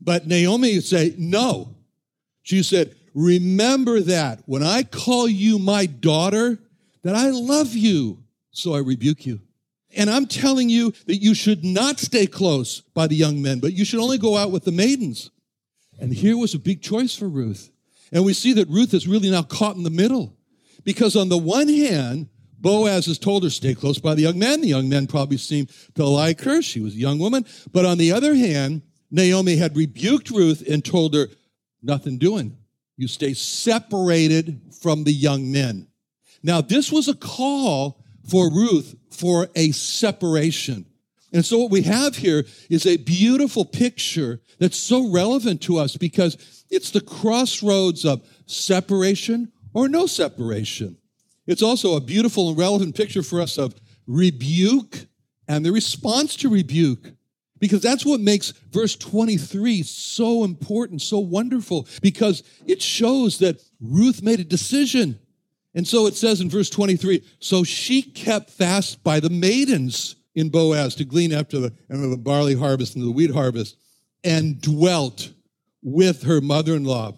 But 0.00 0.26
Naomi 0.26 0.80
say, 0.80 1.14
no. 1.18 1.76
She 2.42 2.62
said, 2.62 2.94
remember 3.14 4.00
that 4.00 4.42
when 4.46 4.62
I 4.62 4.82
call 4.82 5.28
you 5.28 5.58
my 5.58 5.86
daughter, 5.86 6.58
that 7.02 7.14
I 7.14 7.30
love 7.30 7.74
you, 7.74 8.24
so 8.56 8.74
I 8.74 8.78
rebuke 8.78 9.26
you. 9.26 9.40
And 9.94 10.10
I'm 10.10 10.26
telling 10.26 10.68
you 10.68 10.92
that 11.06 11.22
you 11.22 11.34
should 11.34 11.64
not 11.64 11.98
stay 11.98 12.26
close 12.26 12.80
by 12.80 13.06
the 13.06 13.14
young 13.14 13.40
men, 13.40 13.60
but 13.60 13.72
you 13.72 13.84
should 13.84 14.00
only 14.00 14.18
go 14.18 14.36
out 14.36 14.50
with 14.50 14.64
the 14.64 14.72
maidens. 14.72 15.30
And 15.98 16.12
here 16.12 16.36
was 16.36 16.54
a 16.54 16.58
big 16.58 16.82
choice 16.82 17.16
for 17.16 17.28
Ruth. 17.28 17.70
And 18.12 18.24
we 18.24 18.32
see 18.34 18.52
that 18.54 18.68
Ruth 18.68 18.92
is 18.94 19.08
really 19.08 19.30
now 19.30 19.42
caught 19.42 19.76
in 19.76 19.82
the 19.82 19.90
middle. 19.90 20.36
Because 20.84 21.16
on 21.16 21.28
the 21.28 21.38
one 21.38 21.68
hand, 21.68 22.28
Boaz 22.58 23.06
has 23.06 23.18
told 23.18 23.42
her, 23.44 23.50
stay 23.50 23.74
close 23.74 23.98
by 23.98 24.14
the 24.14 24.22
young 24.22 24.38
men. 24.38 24.60
The 24.60 24.68
young 24.68 24.88
men 24.88 25.06
probably 25.06 25.38
seemed 25.38 25.70
to 25.94 26.04
like 26.04 26.40
her. 26.42 26.62
She 26.62 26.80
was 26.80 26.94
a 26.94 26.98
young 26.98 27.18
woman. 27.18 27.44
But 27.72 27.84
on 27.84 27.98
the 27.98 28.12
other 28.12 28.34
hand, 28.34 28.82
Naomi 29.10 29.56
had 29.56 29.76
rebuked 29.76 30.30
Ruth 30.30 30.62
and 30.68 30.84
told 30.84 31.14
her, 31.14 31.28
nothing 31.82 32.18
doing. 32.18 32.56
You 32.96 33.08
stay 33.08 33.34
separated 33.34 34.60
from 34.80 35.04
the 35.04 35.12
young 35.12 35.52
men. 35.52 35.88
Now, 36.42 36.60
this 36.60 36.92
was 36.92 37.08
a 37.08 37.14
call 37.14 38.02
for 38.28 38.50
Ruth 38.50 38.94
for 39.10 39.48
a 39.54 39.72
separation. 39.72 40.86
And 41.32 41.44
so 41.44 41.58
what 41.58 41.70
we 41.70 41.82
have 41.82 42.16
here 42.16 42.44
is 42.70 42.86
a 42.86 42.96
beautiful 42.96 43.64
picture 43.64 44.40
that's 44.58 44.78
so 44.78 45.10
relevant 45.10 45.60
to 45.62 45.78
us 45.78 45.96
because 45.96 46.64
it's 46.70 46.90
the 46.90 47.00
crossroads 47.00 48.04
of 48.04 48.26
separation 48.46 49.52
or 49.74 49.88
no 49.88 50.06
separation. 50.06 50.96
It's 51.46 51.62
also 51.62 51.94
a 51.94 52.00
beautiful 52.00 52.48
and 52.48 52.58
relevant 52.58 52.96
picture 52.96 53.22
for 53.22 53.40
us 53.40 53.58
of 53.58 53.74
rebuke 54.06 55.06
and 55.48 55.64
the 55.64 55.72
response 55.72 56.36
to 56.36 56.48
rebuke. 56.48 57.12
Because 57.58 57.80
that's 57.80 58.04
what 58.04 58.20
makes 58.20 58.52
verse 58.70 58.96
23 58.96 59.82
so 59.82 60.44
important, 60.44 61.00
so 61.00 61.18
wonderful, 61.18 61.88
because 62.02 62.42
it 62.66 62.82
shows 62.82 63.38
that 63.38 63.62
Ruth 63.80 64.22
made 64.22 64.40
a 64.40 64.44
decision. 64.44 65.18
And 65.76 65.86
so 65.86 66.06
it 66.06 66.16
says 66.16 66.40
in 66.40 66.50
verse 66.50 66.70
23 66.70 67.22
so 67.38 67.62
she 67.62 68.02
kept 68.02 68.50
fast 68.50 69.04
by 69.04 69.20
the 69.20 69.30
maidens 69.30 70.16
in 70.34 70.48
Boaz 70.48 70.94
to 70.96 71.04
glean 71.04 71.32
after 71.32 71.60
the, 71.60 71.72
the 71.88 72.16
barley 72.16 72.56
harvest 72.56 72.96
and 72.96 73.04
the 73.04 73.10
wheat 73.10 73.30
harvest 73.30 73.76
and 74.24 74.60
dwelt 74.60 75.30
with 75.82 76.24
her 76.24 76.40
mother 76.40 76.74
in 76.74 76.84
law. 76.84 77.12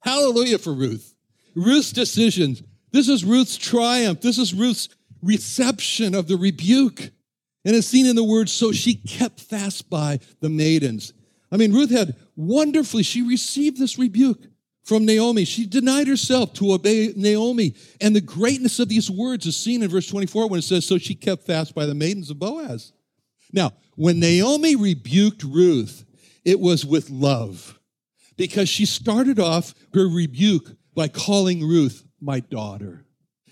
Hallelujah 0.00 0.58
for 0.58 0.72
Ruth. 0.72 1.14
Ruth's 1.54 1.92
decisions. 1.92 2.62
This 2.92 3.08
is 3.08 3.24
Ruth's 3.24 3.56
triumph. 3.56 4.20
This 4.20 4.38
is 4.38 4.54
Ruth's 4.54 4.88
reception 5.22 6.14
of 6.14 6.28
the 6.28 6.36
rebuke. 6.36 7.10
And 7.64 7.74
it's 7.74 7.88
seen 7.88 8.06
in 8.06 8.14
the 8.14 8.24
word, 8.24 8.48
so 8.48 8.70
she 8.70 8.94
kept 8.94 9.40
fast 9.40 9.90
by 9.90 10.20
the 10.40 10.48
maidens. 10.48 11.12
I 11.50 11.56
mean, 11.56 11.72
Ruth 11.72 11.90
had 11.90 12.14
wonderfully, 12.36 13.02
she 13.02 13.22
received 13.22 13.78
this 13.78 13.98
rebuke 13.98 14.38
from 14.86 15.04
Naomi. 15.04 15.44
She 15.44 15.66
denied 15.66 16.06
herself 16.06 16.54
to 16.54 16.72
obey 16.72 17.12
Naomi. 17.16 17.74
And 18.00 18.14
the 18.14 18.20
greatness 18.20 18.78
of 18.78 18.88
these 18.88 19.10
words 19.10 19.44
is 19.44 19.56
seen 19.56 19.82
in 19.82 19.90
verse 19.90 20.06
24 20.06 20.48
when 20.48 20.60
it 20.60 20.62
says, 20.62 20.86
So 20.86 20.96
she 20.96 21.16
kept 21.16 21.44
fast 21.44 21.74
by 21.74 21.86
the 21.86 21.94
maidens 21.94 22.30
of 22.30 22.38
Boaz. 22.38 22.92
Now, 23.52 23.72
when 23.96 24.20
Naomi 24.20 24.76
rebuked 24.76 25.42
Ruth, 25.42 26.04
it 26.44 26.60
was 26.60 26.86
with 26.86 27.10
love 27.10 27.80
because 28.36 28.68
she 28.68 28.86
started 28.86 29.40
off 29.40 29.74
her 29.92 30.06
rebuke 30.06 30.76
by 30.94 31.08
calling 31.08 31.66
Ruth 31.66 32.04
my 32.20 32.38
daughter. 32.38 33.04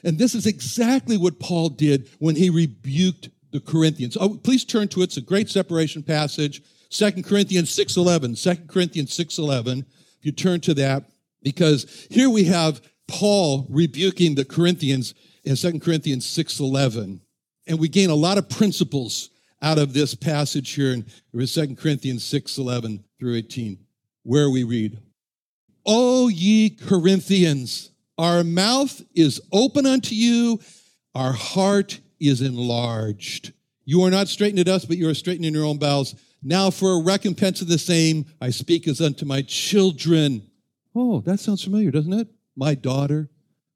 And 0.05 0.19
this 0.19 0.37
is 0.37 0.47
exactly 0.47 1.17
what 1.17 1.41
Paul 1.41 1.71
did 1.71 2.09
when 2.21 2.37
he 2.37 2.49
rebuked 2.49 3.31
the 3.51 3.61
Corinthians. 3.61 4.17
Oh, 4.21 4.37
please 4.37 4.65
turn 4.65 4.87
to 4.89 5.01
it. 5.01 5.05
It's 5.05 5.17
a 5.17 5.23
great 5.23 5.51
separation 5.51 6.05
passage. 6.05 6.63
2 6.91 7.25
Corinthians 7.25 7.77
6.11. 7.77 8.41
2 8.41 8.67
Corinthians 8.67 9.11
6.11. 9.17 9.81
If 9.81 10.19
you 10.23 10.31
turn 10.31 10.61
to 10.61 10.75
that, 10.75 11.05
because 11.45 12.09
here 12.11 12.29
we 12.29 12.45
have 12.45 12.81
Paul 13.07 13.67
rebuking 13.71 14.35
the 14.35 14.45
Corinthians 14.45 15.15
in 15.45 15.55
2 15.55 15.79
Corinthians 15.79 16.27
6.11. 16.27 17.21
And 17.69 17.79
we 17.79 17.89
gain 17.89 18.11
a 18.11 18.15
lot 18.15 18.39
of 18.39 18.49
principles 18.49 19.31
out 19.63 19.79
of 19.79 19.93
this 19.93 20.15
passage 20.15 20.73
here 20.73 20.93
in 20.93 21.07
2 21.33 21.77
Corinthians 21.77 22.25
6.11 22.25 23.05
through 23.21 23.37
18, 23.37 23.79
where 24.25 24.51
we 24.51 24.65
read, 24.65 24.99
O 25.87 26.29
ye 26.29 26.71
Corinthians, 26.71 27.91
our 28.19 28.43
mouth 28.43 29.03
is 29.15 29.41
open 29.53 29.87
unto 29.87 30.15
you, 30.15 30.61
our 31.15 31.33
heart 31.33 32.01
is 32.19 32.41
enlarged. 32.41 33.53
You 33.85 34.03
are 34.03 34.11
not 34.11 34.29
straitened 34.29 34.61
at 34.61 34.69
us, 34.69 34.85
but 34.85 34.97
you 34.97 35.09
are 35.09 35.15
straitened 35.15 35.47
in 35.47 35.55
your 35.55 35.65
own 35.65 35.79
bowels. 35.79 36.15
Now, 36.43 36.71
for 36.71 36.93
a 36.93 37.03
recompense 37.03 37.61
of 37.61 37.69
the 37.69 37.79
same, 37.79 38.27
I 38.41 38.51
speak 38.51 38.89
as 38.89 39.01
unto 39.01 39.25
my 39.25 39.43
children. 39.43 40.43
Oh, 40.95 41.21
that 41.21 41.41
sounds 41.41 41.65
familiar, 41.65 41.91
doesn't 41.91 42.13
it? 42.13 42.29
My 42.57 42.75
daughter, 42.75 43.29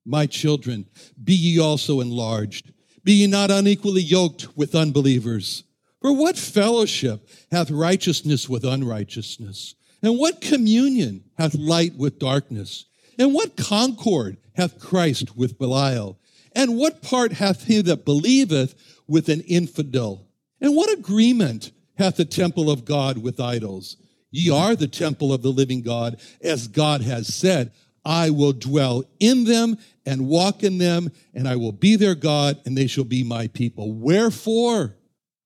my 0.04 0.26
children, 0.26 0.86
be 1.22 1.34
ye 1.34 1.58
also 1.58 2.00
enlarged. 2.00 2.72
Be 3.02 3.12
ye 3.12 3.26
not 3.26 3.50
unequally 3.50 4.02
yoked 4.02 4.56
with 4.56 4.74
unbelievers. 4.74 5.64
For 6.00 6.12
what 6.12 6.38
fellowship 6.38 7.28
hath 7.50 7.70
righteousness 7.70 8.48
with 8.48 8.64
unrighteousness? 8.64 9.74
And 10.02 10.18
what 10.18 10.40
communion 10.40 11.24
hath 11.36 11.54
light 11.54 11.96
with 11.96 12.18
darkness? 12.18 12.84
And 13.18 13.34
what 13.34 13.56
concord 13.56 14.36
hath 14.54 14.78
Christ 14.78 15.36
with 15.36 15.58
Belial? 15.58 16.18
And 16.54 16.76
what 16.76 17.02
part 17.02 17.32
hath 17.32 17.64
he 17.64 17.80
that 17.82 18.04
believeth 18.04 18.74
with 19.08 19.28
an 19.28 19.40
infidel? 19.42 20.28
And 20.60 20.76
what 20.76 20.96
agreement 20.96 21.72
hath 21.96 22.16
the 22.16 22.24
temple 22.24 22.70
of 22.70 22.84
God 22.84 23.18
with 23.18 23.40
idols? 23.40 23.96
Ye 24.30 24.50
are 24.50 24.76
the 24.76 24.88
temple 24.88 25.32
of 25.32 25.42
the 25.42 25.52
living 25.52 25.82
God, 25.82 26.20
as 26.42 26.68
God 26.68 27.02
has 27.02 27.32
said, 27.32 27.72
I 28.04 28.30
will 28.30 28.52
dwell 28.52 29.04
in 29.20 29.44
them 29.44 29.78
and 30.06 30.28
walk 30.28 30.62
in 30.62 30.78
them, 30.78 31.12
and 31.34 31.46
I 31.46 31.56
will 31.56 31.72
be 31.72 31.96
their 31.96 32.14
God, 32.14 32.58
and 32.64 32.76
they 32.76 32.86
shall 32.86 33.04
be 33.04 33.22
my 33.22 33.48
people. 33.48 33.92
Wherefore, 33.92 34.96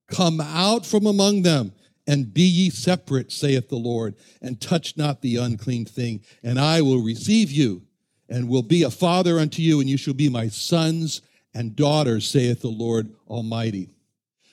come 0.08 0.40
out 0.40 0.86
from 0.86 1.06
among 1.06 1.42
them, 1.42 1.72
and 2.06 2.34
be 2.34 2.42
ye 2.42 2.70
separate, 2.70 3.32
saith 3.32 3.68
the 3.68 3.76
Lord, 3.76 4.14
and 4.40 4.60
touch 4.60 4.96
not 4.96 5.22
the 5.22 5.36
unclean 5.36 5.84
thing, 5.84 6.20
and 6.42 6.58
I 6.58 6.82
will 6.82 7.02
receive 7.02 7.50
you 7.50 7.82
and 8.28 8.48
will 8.48 8.62
be 8.62 8.82
a 8.82 8.90
father 8.90 9.38
unto 9.38 9.60
you, 9.62 9.80
and 9.80 9.88
you 9.88 9.96
shall 9.96 10.14
be 10.14 10.28
my 10.28 10.48
sons 10.48 11.20
and 11.54 11.76
daughters, 11.76 12.26
saith 12.26 12.62
the 12.62 12.68
Lord 12.68 13.12
Almighty. 13.28 13.90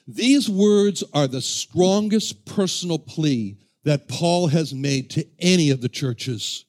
These 0.07 0.50
words 0.50 1.03
are 1.13 1.27
the 1.27 1.41
strongest 1.41 2.45
personal 2.45 3.00
plea 3.00 3.57
that 3.83 4.07
Paul 4.07 4.48
has 4.48 4.74
made 4.74 5.09
to 5.12 5.25
any 5.39 5.69
of 5.69 5.81
the 5.81 5.89
churches. 5.89 6.65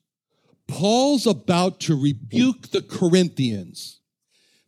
Paul's 0.66 1.26
about 1.26 1.80
to 1.80 2.00
rebuke 2.00 2.68
the 2.68 2.82
Corinthians 2.82 4.00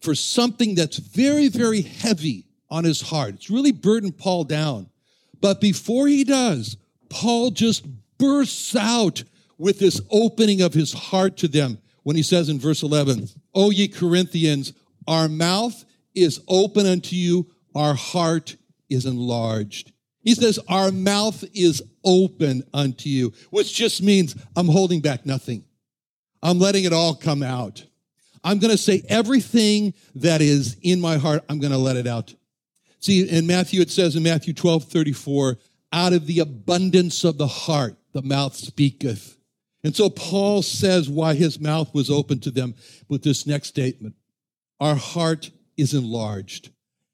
for 0.00 0.14
something 0.14 0.74
that's 0.74 0.98
very, 0.98 1.48
very 1.48 1.82
heavy 1.82 2.46
on 2.68 2.84
his 2.84 3.00
heart. 3.00 3.34
It's 3.34 3.50
really 3.50 3.72
burdened 3.72 4.18
Paul 4.18 4.44
down. 4.44 4.88
But 5.40 5.60
before 5.60 6.08
he 6.08 6.24
does, 6.24 6.76
Paul 7.08 7.50
just 7.50 7.86
bursts 8.18 8.74
out 8.74 9.22
with 9.58 9.78
this 9.78 10.00
opening 10.10 10.60
of 10.60 10.74
his 10.74 10.92
heart 10.92 11.36
to 11.38 11.48
them 11.48 11.78
when 12.02 12.16
he 12.16 12.22
says 12.22 12.48
in 12.48 12.58
verse 12.58 12.82
11, 12.82 13.28
O 13.54 13.70
ye 13.70 13.86
Corinthians, 13.86 14.72
our 15.06 15.28
mouth 15.28 15.84
is 16.14 16.40
open 16.48 16.86
unto 16.86 17.14
you, 17.14 17.48
our 17.74 17.94
heart 17.94 18.56
is 18.90 19.06
enlarged. 19.06 19.92
He 20.22 20.34
says, 20.34 20.58
Our 20.68 20.90
mouth 20.90 21.44
is 21.54 21.82
open 22.04 22.64
unto 22.72 23.08
you, 23.08 23.32
which 23.50 23.74
just 23.74 24.02
means 24.02 24.36
I'm 24.56 24.68
holding 24.68 25.00
back 25.00 25.26
nothing. 25.26 25.64
I'm 26.42 26.58
letting 26.58 26.84
it 26.84 26.92
all 26.92 27.14
come 27.14 27.42
out. 27.42 27.84
I'm 28.44 28.58
going 28.58 28.72
to 28.72 28.78
say 28.78 29.02
everything 29.08 29.94
that 30.16 30.40
is 30.40 30.76
in 30.82 31.00
my 31.00 31.16
heart, 31.16 31.44
I'm 31.48 31.60
going 31.60 31.72
to 31.72 31.78
let 31.78 31.96
it 31.96 32.06
out. 32.06 32.34
See, 32.98 33.28
in 33.28 33.46
Matthew, 33.46 33.80
it 33.80 33.90
says 33.90 34.16
in 34.16 34.22
Matthew 34.22 34.52
12 34.52 34.84
34, 34.84 35.58
out 35.92 36.12
of 36.12 36.26
the 36.26 36.40
abundance 36.40 37.24
of 37.24 37.38
the 37.38 37.46
heart, 37.46 37.96
the 38.12 38.22
mouth 38.22 38.54
speaketh. 38.54 39.36
And 39.84 39.94
so 39.94 40.08
Paul 40.08 40.62
says 40.62 41.08
why 41.08 41.34
his 41.34 41.58
mouth 41.58 41.92
was 41.92 42.10
open 42.10 42.38
to 42.40 42.50
them 42.50 42.74
with 43.08 43.22
this 43.22 43.46
next 43.46 43.68
statement 43.68 44.14
Our 44.80 44.94
heart 44.94 45.50
is 45.76 45.94
enlarged. 45.94 46.70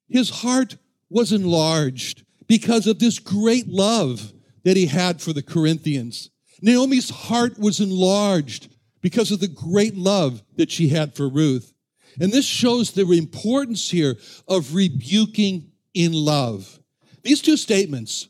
His 0.09 0.31
heart 0.31 0.77
was 1.11 1.33
enlarged 1.33 2.25
because 2.49 2.87
of 2.87 2.99
this 2.99 3.19
great 3.19 3.69
love 3.69 4.33
that 4.65 4.77
he 4.77 4.87
had 4.87 5.21
for 5.21 5.33
the 5.33 5.43
Corinthians. 5.43 6.31
Naomi's 6.61 7.11
heart 7.11 7.59
was 7.59 7.79
enlarged 7.79 8.69
because 9.01 9.31
of 9.31 9.39
the 9.39 9.49
great 9.49 9.97
love 9.97 10.43
that 10.57 10.71
she 10.71 10.89
had 10.89 11.15
for 11.15 11.29
Ruth. 11.29 11.73
And 12.21 12.33
this 12.33 12.47
shows 12.47 12.91
the 12.91 13.07
importance 13.13 13.91
here 13.91 14.17
of 14.49 14.75
rebuking 14.75 15.71
in 15.95 16.13
love. 16.13 16.81
These 17.23 17.43
two 17.43 17.57
statements, 17.57 18.29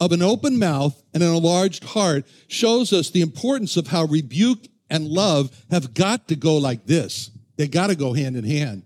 of 0.00 0.12
an 0.12 0.22
open 0.22 0.58
mouth 0.58 1.00
and 1.12 1.22
an 1.22 1.34
enlarged 1.34 1.84
heart 1.84 2.24
shows 2.46 2.92
us 2.92 3.10
the 3.10 3.20
importance 3.20 3.76
of 3.76 3.88
how 3.88 4.04
rebuke 4.04 4.66
and 4.90 5.06
love 5.06 5.64
have 5.70 5.94
got 5.94 6.28
to 6.28 6.36
go 6.36 6.56
like 6.56 6.86
this. 6.86 7.30
They 7.56 7.66
got 7.66 7.88
to 7.88 7.96
go 7.96 8.12
hand 8.12 8.36
in 8.36 8.44
hand. 8.44 8.84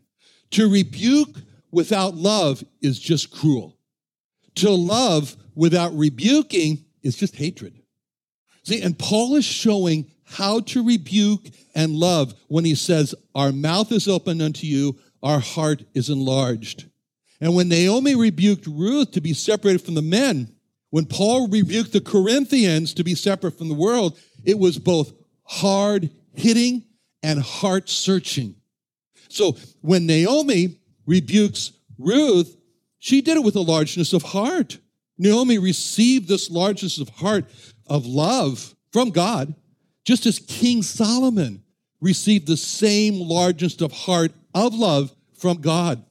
To 0.53 0.71
rebuke 0.71 1.37
without 1.71 2.15
love 2.15 2.65
is 2.81 2.99
just 2.99 3.31
cruel. 3.31 3.77
To 4.57 4.71
love 4.71 5.37
without 5.55 5.97
rebuking 5.97 6.85
is 7.03 7.17
just 7.17 7.37
hatred. 7.37 7.75
See, 8.65 8.83
and 8.83 8.99
Paul 8.99 9.37
is 9.37 9.45
showing 9.45 10.11
how 10.25 10.61
to 10.61 10.85
rebuke 10.85 11.47
and 11.75 11.93
love 11.93 12.35
when 12.49 12.65
he 12.65 12.75
says, 12.75 13.15
Our 13.35 13.53
mouth 13.53 13.93
is 13.93 14.09
open 14.09 14.41
unto 14.41 14.67
you, 14.67 14.99
our 15.23 15.41
heart 15.41 15.85
is 15.95 16.09
enlarged. 16.09 16.87
And 17.41 17.55
when 17.55 17.69
Naomi 17.69 18.15
rebuked 18.15 18.67
Ruth 18.67 19.11
to 19.13 19.21
be 19.21 19.35
separated 19.35 19.83
from 19.83 19.95
the 19.95 20.03
men, 20.03 20.55
when 20.91 21.07
Paul 21.07 21.49
rebuked 21.49 21.93
the 21.93 22.01
Corinthians 22.01 22.95
to 22.95 23.05
be 23.05 23.15
separate 23.15 23.59
from 23.59 23.69
the 23.69 23.75
world, 23.75 24.19
it 24.45 24.59
was 24.59 24.79
both 24.79 25.13
hard 25.45 26.11
hitting 26.35 26.85
and 27.23 27.41
heart 27.41 27.89
searching. 27.89 28.55
So 29.29 29.57
when 29.81 30.07
Naomi 30.07 30.79
rebukes 31.07 31.73
Ruth, 31.99 32.57
she 33.03 33.21
did 33.21 33.37
it 33.37 33.43
with 33.43 33.57
a 33.57 33.61
largeness 33.61 34.13
of 34.13 34.23
heart. 34.23 34.79
Naomi 35.19 35.59
received 35.59 36.29
this 36.29 36.49
largeness 36.49 36.99
of 36.99 37.09
heart 37.09 37.47
of 37.89 38.07
love 38.07 38.77
from 38.93 39.11
God, 39.11 39.57
just 40.05 40.25
as 40.25 40.39
King 40.39 40.85
Solomon 40.85 41.65
received 42.01 42.47
the 42.47 42.57
same 42.57 43.19
largeness 43.19 43.81
of 43.81 43.91
heart 43.91 44.31
of 44.55 44.73
love 44.73 45.13
from 45.37 45.61
God. 45.61 46.05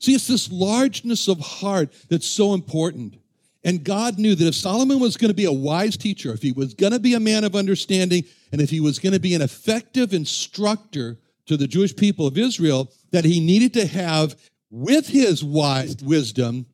See, 0.00 0.12
it's 0.12 0.26
this 0.26 0.50
largeness 0.50 1.28
of 1.28 1.38
heart 1.38 1.94
that's 2.08 2.26
so 2.26 2.52
important. 2.52 3.16
And 3.62 3.84
God 3.84 4.18
knew 4.18 4.34
that 4.34 4.48
if 4.48 4.56
Solomon 4.56 4.98
was 4.98 5.16
going 5.16 5.30
to 5.30 5.36
be 5.36 5.44
a 5.44 5.52
wise 5.52 5.96
teacher, 5.96 6.32
if 6.32 6.42
he 6.42 6.50
was 6.50 6.74
going 6.74 6.92
to 6.92 6.98
be 6.98 7.14
a 7.14 7.20
man 7.20 7.44
of 7.44 7.54
understanding, 7.54 8.24
and 8.50 8.60
if 8.60 8.70
he 8.70 8.80
was 8.80 8.98
going 8.98 9.12
to 9.12 9.20
be 9.20 9.34
an 9.34 9.42
effective 9.42 10.12
instructor 10.12 11.16
to 11.46 11.56
the 11.56 11.68
Jewish 11.68 11.94
people 11.94 12.26
of 12.26 12.36
Israel, 12.36 12.90
that 13.12 13.24
he 13.24 13.38
needed 13.38 13.72
to 13.74 13.86
have, 13.86 14.34
with 14.74 15.06
his 15.06 15.44
wise 15.44 15.96
wisdom, 16.02 16.66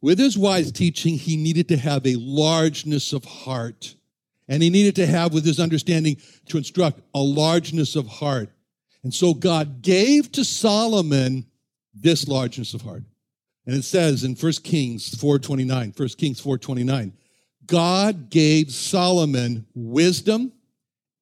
with 0.00 0.18
his 0.18 0.38
wise 0.38 0.72
teaching, 0.72 1.18
he 1.18 1.36
needed 1.36 1.68
to 1.68 1.76
have 1.76 2.06
a 2.06 2.16
largeness 2.16 3.12
of 3.12 3.26
heart. 3.26 3.94
And 4.48 4.62
he 4.62 4.70
needed 4.70 4.96
to 4.96 5.06
have, 5.06 5.34
with 5.34 5.44
his 5.44 5.60
understanding, 5.60 6.16
to 6.46 6.56
instruct 6.56 7.00
a 7.14 7.20
largeness 7.20 7.94
of 7.94 8.06
heart. 8.06 8.48
And 9.02 9.12
so 9.12 9.34
God 9.34 9.82
gave 9.82 10.32
to 10.32 10.46
Solomon 10.46 11.44
this 11.94 12.26
largeness 12.26 12.72
of 12.72 12.80
heart. 12.80 13.04
And 13.66 13.76
it 13.76 13.84
says 13.84 14.24
in 14.24 14.34
1 14.34 14.52
Kings 14.64 15.14
4:29, 15.14 15.92
1 15.94 16.08
Kings 16.16 16.40
4:29, 16.40 17.12
God 17.66 18.30
gave 18.30 18.72
Solomon 18.72 19.66
wisdom 19.74 20.52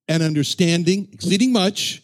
and 0.06 0.22
understanding, 0.22 1.08
exceeding 1.12 1.50
much, 1.50 2.02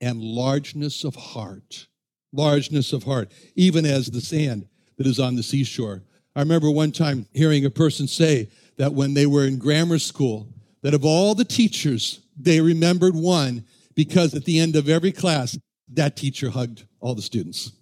and 0.00 0.20
largeness 0.20 1.04
of 1.04 1.14
heart. 1.14 1.86
Largeness 2.32 2.92
of 2.92 3.04
heart, 3.04 3.30
even 3.54 3.86
as 3.86 4.06
the 4.10 4.20
sand 4.20 4.66
that 4.96 5.06
is 5.06 5.18
on 5.18 5.36
the 5.36 5.42
seashore. 5.42 6.02
I 6.36 6.40
remember 6.40 6.70
one 6.70 6.92
time 6.92 7.26
hearing 7.32 7.64
a 7.64 7.70
person 7.70 8.06
say 8.06 8.48
that 8.76 8.92
when 8.92 9.14
they 9.14 9.26
were 9.26 9.46
in 9.46 9.58
grammar 9.58 9.98
school, 9.98 10.48
that 10.82 10.94
of 10.94 11.04
all 11.04 11.34
the 11.34 11.44
teachers, 11.44 12.20
they 12.38 12.60
remembered 12.60 13.14
one 13.14 13.64
because 13.94 14.34
at 14.34 14.44
the 14.44 14.60
end 14.60 14.76
of 14.76 14.88
every 14.88 15.10
class, 15.10 15.58
that 15.94 16.16
teacher 16.16 16.50
hugged 16.50 16.84
all 17.00 17.14
the 17.14 17.22
students. 17.22 17.72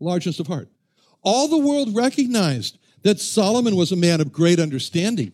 Largeness 0.00 0.40
of 0.40 0.46
heart. 0.46 0.68
All 1.22 1.48
the 1.48 1.58
world 1.58 1.94
recognized 1.94 2.78
that 3.02 3.20
Solomon 3.20 3.76
was 3.76 3.92
a 3.92 3.96
man 3.96 4.20
of 4.20 4.32
great 4.32 4.58
understanding. 4.58 5.32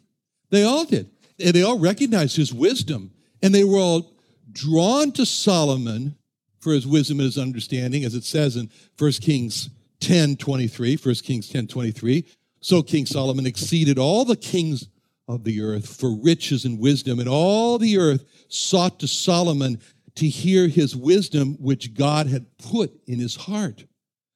They 0.50 0.64
all 0.64 0.84
did. 0.84 1.10
And 1.38 1.54
they 1.54 1.62
all 1.62 1.78
recognized 1.78 2.36
his 2.36 2.52
wisdom. 2.52 3.12
And 3.42 3.54
they 3.54 3.64
were 3.64 3.78
all 3.78 4.12
drawn 4.50 5.12
to 5.12 5.24
Solomon 5.24 6.16
for 6.60 6.72
his 6.72 6.86
wisdom 6.86 7.20
and 7.20 7.26
his 7.26 7.38
understanding, 7.38 8.04
as 8.04 8.14
it 8.14 8.24
says 8.24 8.56
in 8.56 8.70
1 8.98 9.12
Kings 9.12 9.70
10 10.00 10.36
23. 10.36 10.96
1 10.96 11.14
Kings 11.16 11.48
10 11.48 11.66
23. 11.66 12.24
So 12.60 12.82
King 12.82 13.06
Solomon 13.06 13.46
exceeded 13.46 13.98
all 13.98 14.24
the 14.24 14.36
kings 14.36 14.88
of 15.28 15.44
the 15.44 15.60
earth 15.60 15.96
for 16.00 16.14
riches 16.14 16.64
and 16.64 16.78
wisdom, 16.78 17.20
and 17.20 17.28
all 17.28 17.78
the 17.78 17.98
earth 17.98 18.24
sought 18.48 18.98
to 19.00 19.06
Solomon 19.06 19.80
to 20.16 20.28
hear 20.28 20.66
his 20.66 20.96
wisdom, 20.96 21.54
which 21.60 21.94
God 21.94 22.26
had 22.26 22.46
put 22.58 22.92
in 23.06 23.18
his 23.18 23.36
heart. 23.36 23.84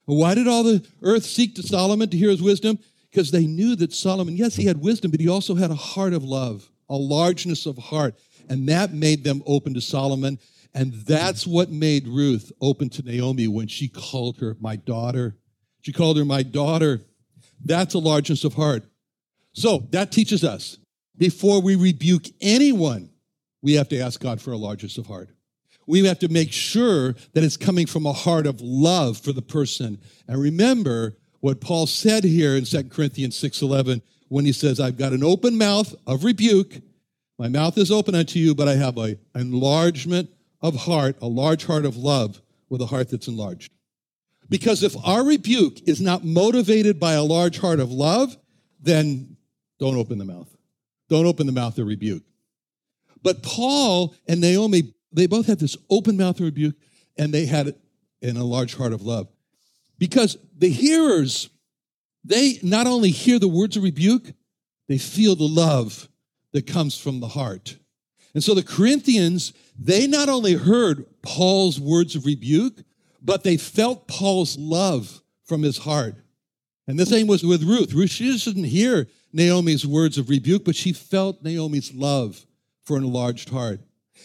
Why 0.05 0.35
did 0.35 0.47
all 0.47 0.63
the 0.63 0.85
earth 1.03 1.25
seek 1.25 1.55
to 1.57 1.63
Solomon 1.63 2.09
to 2.11 2.17
hear 2.17 2.31
his 2.31 2.43
wisdom? 2.43 2.79
Because 3.11 3.31
they 3.31 3.47
knew 3.47 3.77
that 3.77 3.93
Solomon, 3.93 4.37
yes, 4.37 4.55
he 4.55 4.65
had 4.65 4.81
wisdom, 4.81 5.11
but 5.11 5.21
he 5.21 5.29
also 5.29 5.55
had 5.55 5.71
a 5.71 5.77
heart 5.77 6.13
of 6.13 6.25
love, 6.25 6.71
a 6.89 6.97
largeness 6.97 7.67
of 7.67 7.79
heart. 7.79 8.15
And 8.49 8.69
that 8.69 8.93
made 8.93 9.25
them 9.25 9.43
open 9.47 9.75
to 9.75 9.81
Solomon. 9.81 10.39
And 10.75 10.95
that's 10.95 11.47
what 11.47 11.71
made 11.71 12.09
Ruth 12.09 12.51
open 12.61 12.89
to 12.91 13.03
Naomi 13.03 13.47
when 13.47 13.69
she 13.69 13.89
called 13.89 14.39
her 14.39 14.57
my 14.61 14.77
daughter. 14.77 15.37
She 15.83 15.93
called 15.93 16.17
her 16.17 16.25
my 16.25 16.43
daughter. 16.43 17.03
That's 17.65 17.95
a 17.95 17.99
largeness 17.99 18.45
of 18.45 18.55
heart. 18.55 18.85
So 19.53 19.87
that 19.91 20.13
teaches 20.13 20.45
us 20.45 20.79
before 21.19 21.61
we 21.61 21.77
rebuke 21.77 22.25
anyone, 22.41 23.11
we 23.61 23.75
have 23.75 23.89
to 23.91 23.99
ask 23.99 24.21
God 24.21 24.41
for 24.41 24.53
a 24.53 24.57
largeness 24.57 24.97
of 24.97 25.07
heart 25.07 25.29
we 25.87 26.05
have 26.07 26.19
to 26.21 26.29
make 26.29 26.53
sure 26.53 27.15
that 27.33 27.45
it's 27.45 27.57
coming 27.57 27.87
from 27.87 28.07
a 28.07 28.13
heart 28.13 28.47
of 28.47 28.61
love 28.61 29.19
for 29.19 29.33
the 29.33 29.43
person. 29.43 29.99
And 30.29 30.41
remember 30.41 31.17
what 31.41 31.61
Paul 31.61 31.87
said 31.87 32.25
here 32.25 32.57
in 32.57 32.65
2 32.65 32.85
Corinthians 32.85 33.37
6:11 33.37 34.03
when 34.29 34.45
he 34.45 34.53
says, 34.53 34.81
I've 34.81 34.97
got 34.97 35.13
an 35.13 35.25
open 35.25 35.59
mouth 35.59 35.95
of 36.07 36.25
rebuke. 36.25 36.81
My 37.39 37.49
mouth 37.49 37.77
is 37.77 37.91
open 37.91 38.15
unto 38.15 38.39
you, 38.39 38.55
but 38.55 38.69
I 38.69 38.77
have 38.77 38.97
an 38.97 39.19
enlargement 39.35 40.31
of 40.63 40.77
heart, 40.77 41.17
a 41.21 41.27
large 41.27 41.67
heart 41.67 41.85
of 41.85 41.97
love 41.97 42.41
with 42.69 42.81
a 42.81 42.87
heart 42.87 43.11
that's 43.11 43.29
enlarged. 43.29 43.73
Because 44.49 44.83
if 44.83 44.95
our 45.05 45.25
rebuke 45.25 45.87
is 45.89 46.01
not 46.01 46.25
motivated 46.25 47.01
by 47.01 47.15
a 47.15 47.23
large 47.23 47.59
heart 47.59 47.81
of 47.81 47.91
love, 47.91 48.37
then 48.81 49.37
don't 49.79 49.97
open 49.97 50.19
the 50.19 50.25
mouth. 50.25 50.55
Don't 51.09 51.27
open 51.27 51.47
the 51.47 51.53
mouth 51.53 51.79
of 51.79 51.87
rebuke. 51.87 52.23
But 53.23 53.43
Paul 53.43 54.15
and 54.27 54.41
Naomi 54.41 54.93
they 55.13 55.27
both 55.27 55.47
had 55.47 55.59
this 55.59 55.77
open 55.91 56.17
mouth 56.17 56.39
of 56.41 56.47
rebuke 56.47 56.77
and 57.19 57.33
they 57.33 57.47
had 57.47 57.69
it 57.69 57.79
in 58.21 58.37
a 58.37 58.45
large 58.45 58.75
heart 58.75 58.93
of 58.93 59.03
love. 59.03 59.29
Because 59.99 60.37
the 60.57 60.71
hearers, 60.71 61.51
they 62.25 62.59
not 62.63 62.87
only 62.87 63.11
hear 63.11 63.39
the 63.39 63.49
words 63.49 63.77
of 63.77 63.83
rebuke, 63.83 64.33
they 64.89 64.99
feel 64.99 65.37
the 65.37 65.45
love 65.45 66.09
that 66.53 66.67
comes 66.67 66.99
from 66.99 67.21
the 67.21 67.29
heart. 67.29 67.77
And 68.35 68.43
so 68.43 68.55
the 68.55 68.63
Corinthians, 68.63 69.53
they 69.85 70.07
not 70.07 70.29
only 70.29 70.55
heard 70.55 71.07
Paul's 71.23 71.81
words 71.81 72.15
of 72.15 72.25
rebuke, 72.25 72.83
but 73.21 73.43
they 73.43 73.57
felt 73.57 74.07
Paul's 74.07 74.57
love 74.57 75.23
from 75.45 75.63
his 75.63 75.79
heart. 75.79 76.15
And 76.87 76.99
the 76.99 77.07
same 77.07 77.27
was 77.27 77.45
with 77.45 77.63
Ruth. 77.63 77.93
Ruth, 77.93 78.11
she 78.11 78.37
didn't 78.37 78.65
hear 78.65 79.09
Naomi's 79.33 79.87
words 79.87 80.19
of 80.19 80.29
rebuke, 80.29 80.65
but 80.65 80.77
she 80.77 80.93
felt 80.93 81.43
Naomi's 81.43 81.93
love 81.95 82.45
for 82.85 82.97
an 82.97 83.05
enlarged 83.05 83.49
heart. 83.49 83.81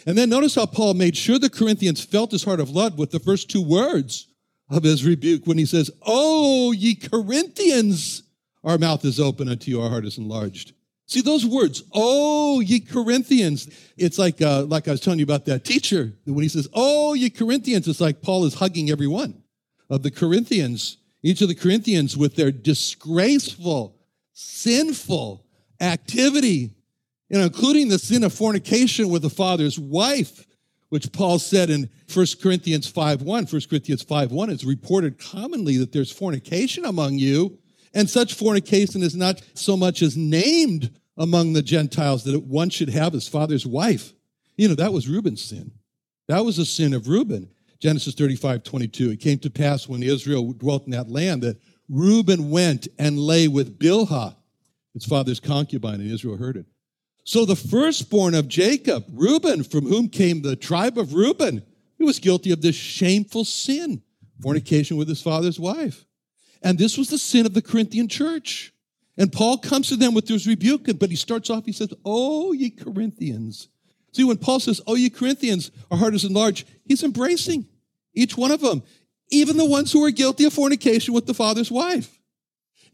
And 0.05 0.17
then 0.17 0.29
notice 0.29 0.55
how 0.55 0.65
Paul 0.65 0.93
made 0.93 1.17
sure 1.17 1.39
the 1.39 1.49
Corinthians 1.49 2.03
felt 2.03 2.31
his 2.31 2.43
heart 2.43 2.59
of 2.59 2.69
love 2.69 2.97
with 2.97 3.11
the 3.11 3.19
first 3.19 3.49
two 3.49 3.61
words 3.61 4.27
of 4.69 4.83
his 4.83 5.05
rebuke 5.05 5.47
when 5.47 5.57
he 5.57 5.65
says, 5.65 5.89
Oh, 6.03 6.71
ye 6.71 6.95
Corinthians, 6.95 8.23
our 8.63 8.77
mouth 8.77 9.03
is 9.05 9.19
open 9.19 9.49
unto 9.49 9.71
you, 9.71 9.81
our 9.81 9.89
heart 9.89 10.05
is 10.05 10.17
enlarged. 10.17 10.73
See 11.07 11.21
those 11.21 11.45
words, 11.45 11.83
oh, 11.93 12.59
ye 12.59 12.79
Corinthians. 12.79 13.69
It's 13.97 14.19
like, 14.19 14.41
uh, 14.41 14.63
like 14.65 14.87
I 14.87 14.91
was 14.91 15.01
telling 15.01 15.19
you 15.19 15.25
about 15.25 15.45
that 15.45 15.63
teacher. 15.63 16.13
When 16.25 16.43
he 16.43 16.49
says, 16.49 16.67
oh, 16.73 17.13
ye 17.13 17.29
Corinthians, 17.29 17.87
it's 17.87 18.01
like 18.01 18.21
Paul 18.21 18.45
is 18.45 18.55
hugging 18.55 18.89
every 18.89 19.07
one 19.07 19.41
of 19.89 20.03
the 20.03 20.11
Corinthians, 20.11 20.97
each 21.23 21.41
of 21.41 21.47
the 21.47 21.55
Corinthians 21.55 22.17
with 22.17 22.35
their 22.35 22.51
disgraceful, 22.51 23.95
sinful 24.33 25.45
activity 25.79 26.77
you 27.29 27.37
know, 27.37 27.45
including 27.45 27.89
the 27.89 27.99
sin 27.99 28.23
of 28.23 28.33
fornication 28.33 29.09
with 29.09 29.21
the 29.21 29.29
father's 29.29 29.77
wife, 29.77 30.45
which 30.89 31.11
Paul 31.11 31.39
said 31.39 31.69
in 31.69 31.89
1 32.13 32.25
Corinthians 32.41 32.87
5 32.87 33.21
1. 33.21 33.45
1 33.45 33.61
Corinthians 33.69 34.03
5 34.03 34.31
1 34.31 34.49
is 34.49 34.65
reported 34.65 35.19
commonly 35.19 35.77
that 35.77 35.91
there's 35.91 36.11
fornication 36.11 36.85
among 36.85 37.17
you, 37.17 37.57
and 37.93 38.09
such 38.09 38.33
fornication 38.33 39.01
is 39.01 39.15
not 39.15 39.41
so 39.53 39.77
much 39.77 40.01
as 40.01 40.15
named 40.17 40.91
among 41.17 41.53
the 41.53 41.61
Gentiles 41.61 42.23
that 42.25 42.43
one 42.43 42.69
should 42.69 42.89
have 42.89 43.13
his 43.13 43.27
father's 43.27 43.65
wife. 43.65 44.13
You 44.55 44.67
know, 44.67 44.75
that 44.75 44.93
was 44.93 45.07
Reuben's 45.07 45.43
sin. 45.43 45.71
That 46.27 46.45
was 46.45 46.57
the 46.57 46.65
sin 46.65 46.93
of 46.93 47.07
Reuben. 47.07 47.49
Genesis 47.79 48.15
35 48.15 48.63
22. 48.63 49.11
It 49.11 49.19
came 49.19 49.39
to 49.39 49.49
pass 49.49 49.87
when 49.87 50.03
Israel 50.03 50.51
dwelt 50.53 50.85
in 50.85 50.91
that 50.91 51.09
land 51.09 51.43
that 51.43 51.59
Reuben 51.89 52.49
went 52.49 52.87
and 52.99 53.19
lay 53.19 53.47
with 53.47 53.79
Bilhah, 53.79 54.35
his 54.93 55.05
father's 55.05 55.39
concubine, 55.39 56.01
and 56.01 56.11
Israel 56.11 56.37
heard 56.37 56.57
it. 56.57 56.65
So 57.23 57.45
the 57.45 57.55
firstborn 57.55 58.35
of 58.35 58.47
Jacob, 58.47 59.05
Reuben, 59.13 59.63
from 59.63 59.85
whom 59.85 60.09
came 60.09 60.41
the 60.41 60.55
tribe 60.55 60.97
of 60.97 61.13
Reuben, 61.13 61.63
he 61.97 62.03
was 62.03 62.19
guilty 62.19 62.51
of 62.51 62.61
this 62.61 62.75
shameful 62.75 63.45
sin, 63.45 64.01
fornication 64.41 64.97
with 64.97 65.07
his 65.07 65.21
father's 65.21 65.59
wife. 65.59 66.05
And 66.61 66.77
this 66.77 66.97
was 66.97 67.09
the 67.09 67.17
sin 67.17 67.45
of 67.45 67.53
the 67.53 67.61
Corinthian 67.61 68.07
church. 68.07 68.73
And 69.17 69.31
Paul 69.31 69.57
comes 69.57 69.89
to 69.89 69.95
them 69.95 70.13
with 70.13 70.27
this 70.27 70.45
rebuke, 70.45 70.87
but 70.99 71.09
he 71.09 71.15
starts 71.15 71.49
off, 71.49 71.65
he 71.65 71.71
says, 71.71 71.93
Oh, 72.05 72.53
ye 72.53 72.69
Corinthians. 72.69 73.67
See, 74.13 74.23
when 74.23 74.37
Paul 74.37 74.59
says, 74.59 74.81
Oh, 74.85 74.95
ye 74.95 75.09
Corinthians, 75.09 75.71
our 75.89 75.97
heart 75.97 76.13
is 76.13 76.23
enlarged, 76.23 76.67
he's 76.85 77.03
embracing 77.03 77.67
each 78.13 78.37
one 78.37 78.51
of 78.51 78.61
them, 78.61 78.83
even 79.29 79.57
the 79.57 79.65
ones 79.65 79.91
who 79.91 80.03
are 80.03 80.11
guilty 80.11 80.45
of 80.45 80.53
fornication 80.53 81.13
with 81.13 81.25
the 81.25 81.33
father's 81.33 81.71
wife. 81.71 82.19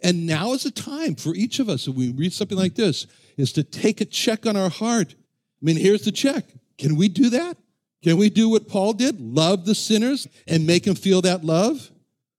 And 0.01 0.25
now 0.25 0.53
is 0.53 0.63
the 0.63 0.71
time 0.71 1.15
for 1.15 1.33
each 1.33 1.59
of 1.59 1.69
us, 1.69 1.87
if 1.87 1.95
we 1.95 2.11
read 2.11 2.33
something 2.33 2.57
like 2.57 2.75
this, 2.75 3.07
is 3.37 3.53
to 3.53 3.63
take 3.63 4.01
a 4.01 4.05
check 4.05 4.45
on 4.45 4.57
our 4.57 4.69
heart. 4.69 5.15
I 5.15 5.65
mean, 5.65 5.77
here's 5.77 6.03
the 6.03 6.11
check. 6.11 6.45
Can 6.77 6.95
we 6.97 7.07
do 7.07 7.29
that? 7.29 7.57
Can 8.03 8.17
we 8.17 8.29
do 8.29 8.49
what 8.49 8.67
Paul 8.67 8.93
did? 8.93 9.21
Love 9.21 9.65
the 9.65 9.75
sinners 9.75 10.27
and 10.45 10.67
make 10.67 10.83
them 10.83 10.95
feel 10.95 11.21
that 11.21 11.45
love? 11.45 11.89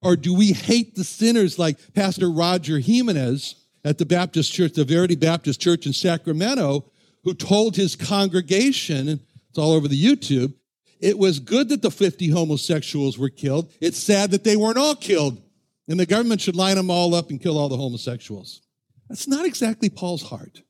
Or 0.05 0.17
do 0.17 0.35
we 0.35 0.53
hate 0.53 0.95
the 0.95 1.05
sinners 1.05 1.59
like 1.59 1.79
Pastor 1.95 2.31
Roger 2.31 2.79
Jimenez 2.79 3.57
at 3.85 3.99
the 3.99 4.05
Baptist 4.05 4.53
Church, 4.53 4.75
the 4.75 4.85
Verity 4.85 5.17
Baptist 5.17 5.61
Church 5.61 5.87
in 5.87 5.95
Sacramento, 5.95 6.85
who 7.25 7.33
told 7.33 7.75
his 7.75 7.97
congregation, 7.97 9.09
it's 9.49 9.59
all 9.59 9.73
over 9.73 9.89
the 9.89 10.03
YouTube, 10.03 10.53
it 11.01 11.19
was 11.19 11.41
good 11.41 11.71
that 11.71 11.83
the 11.83 11.91
50 11.91 12.29
homosexuals 12.29 13.19
were 13.19 13.31
killed. 13.31 13.73
It's 13.81 13.99
sad 13.99 14.31
that 14.31 14.45
they 14.45 14.57
weren't 14.57 14.79
all 14.79 14.95
killed. 14.95 15.41
And 15.89 15.99
the 15.99 16.07
government 16.07 16.41
should 16.41 16.57
line 16.57 16.77
them 16.77 16.91
all 16.91 17.15
up 17.15 17.31
and 17.31 17.41
kill 17.41 17.59
all 17.59 17.69
the 17.69 17.77
homosexuals. 17.77 18.63
That's 19.09 19.29
not 19.29 19.45
exactly 19.45 19.91
Paul's 19.91 20.23
heart. 20.23 20.63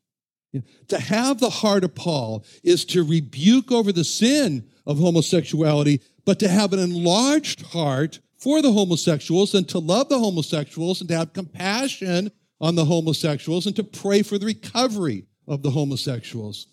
To 0.89 0.99
have 0.99 1.41
the 1.41 1.51
heart 1.51 1.85
of 1.85 1.95
Paul 1.95 2.45
is 2.63 2.85
to 2.87 3.03
rebuke 3.03 3.73
over 3.73 3.93
the 3.93 4.05
sin 4.05 4.69
of 4.87 4.99
homosexuality, 4.99 6.01
but 6.25 6.39
to 6.41 6.49
have 6.49 6.73
an 6.73 6.79
enlarged 6.79 7.63
heart 7.63 8.21
for 8.45 8.61
the 8.61 8.71
homosexuals 8.71 9.55
and 9.55 9.67
to 9.71 9.79
love 9.79 10.11
the 10.11 10.19
homosexuals 10.19 11.01
and 11.01 11.09
to 11.09 11.17
have 11.17 11.33
compassion 11.33 12.31
on 12.61 12.75
the 12.75 12.85
homosexuals 12.85 13.65
and 13.67 13.75
to 13.75 13.83
pray 13.83 14.21
for 14.23 14.37
the 14.37 14.45
recovery 14.45 15.25
of 15.49 15.63
the 15.63 15.71
homosexuals. 15.71 16.67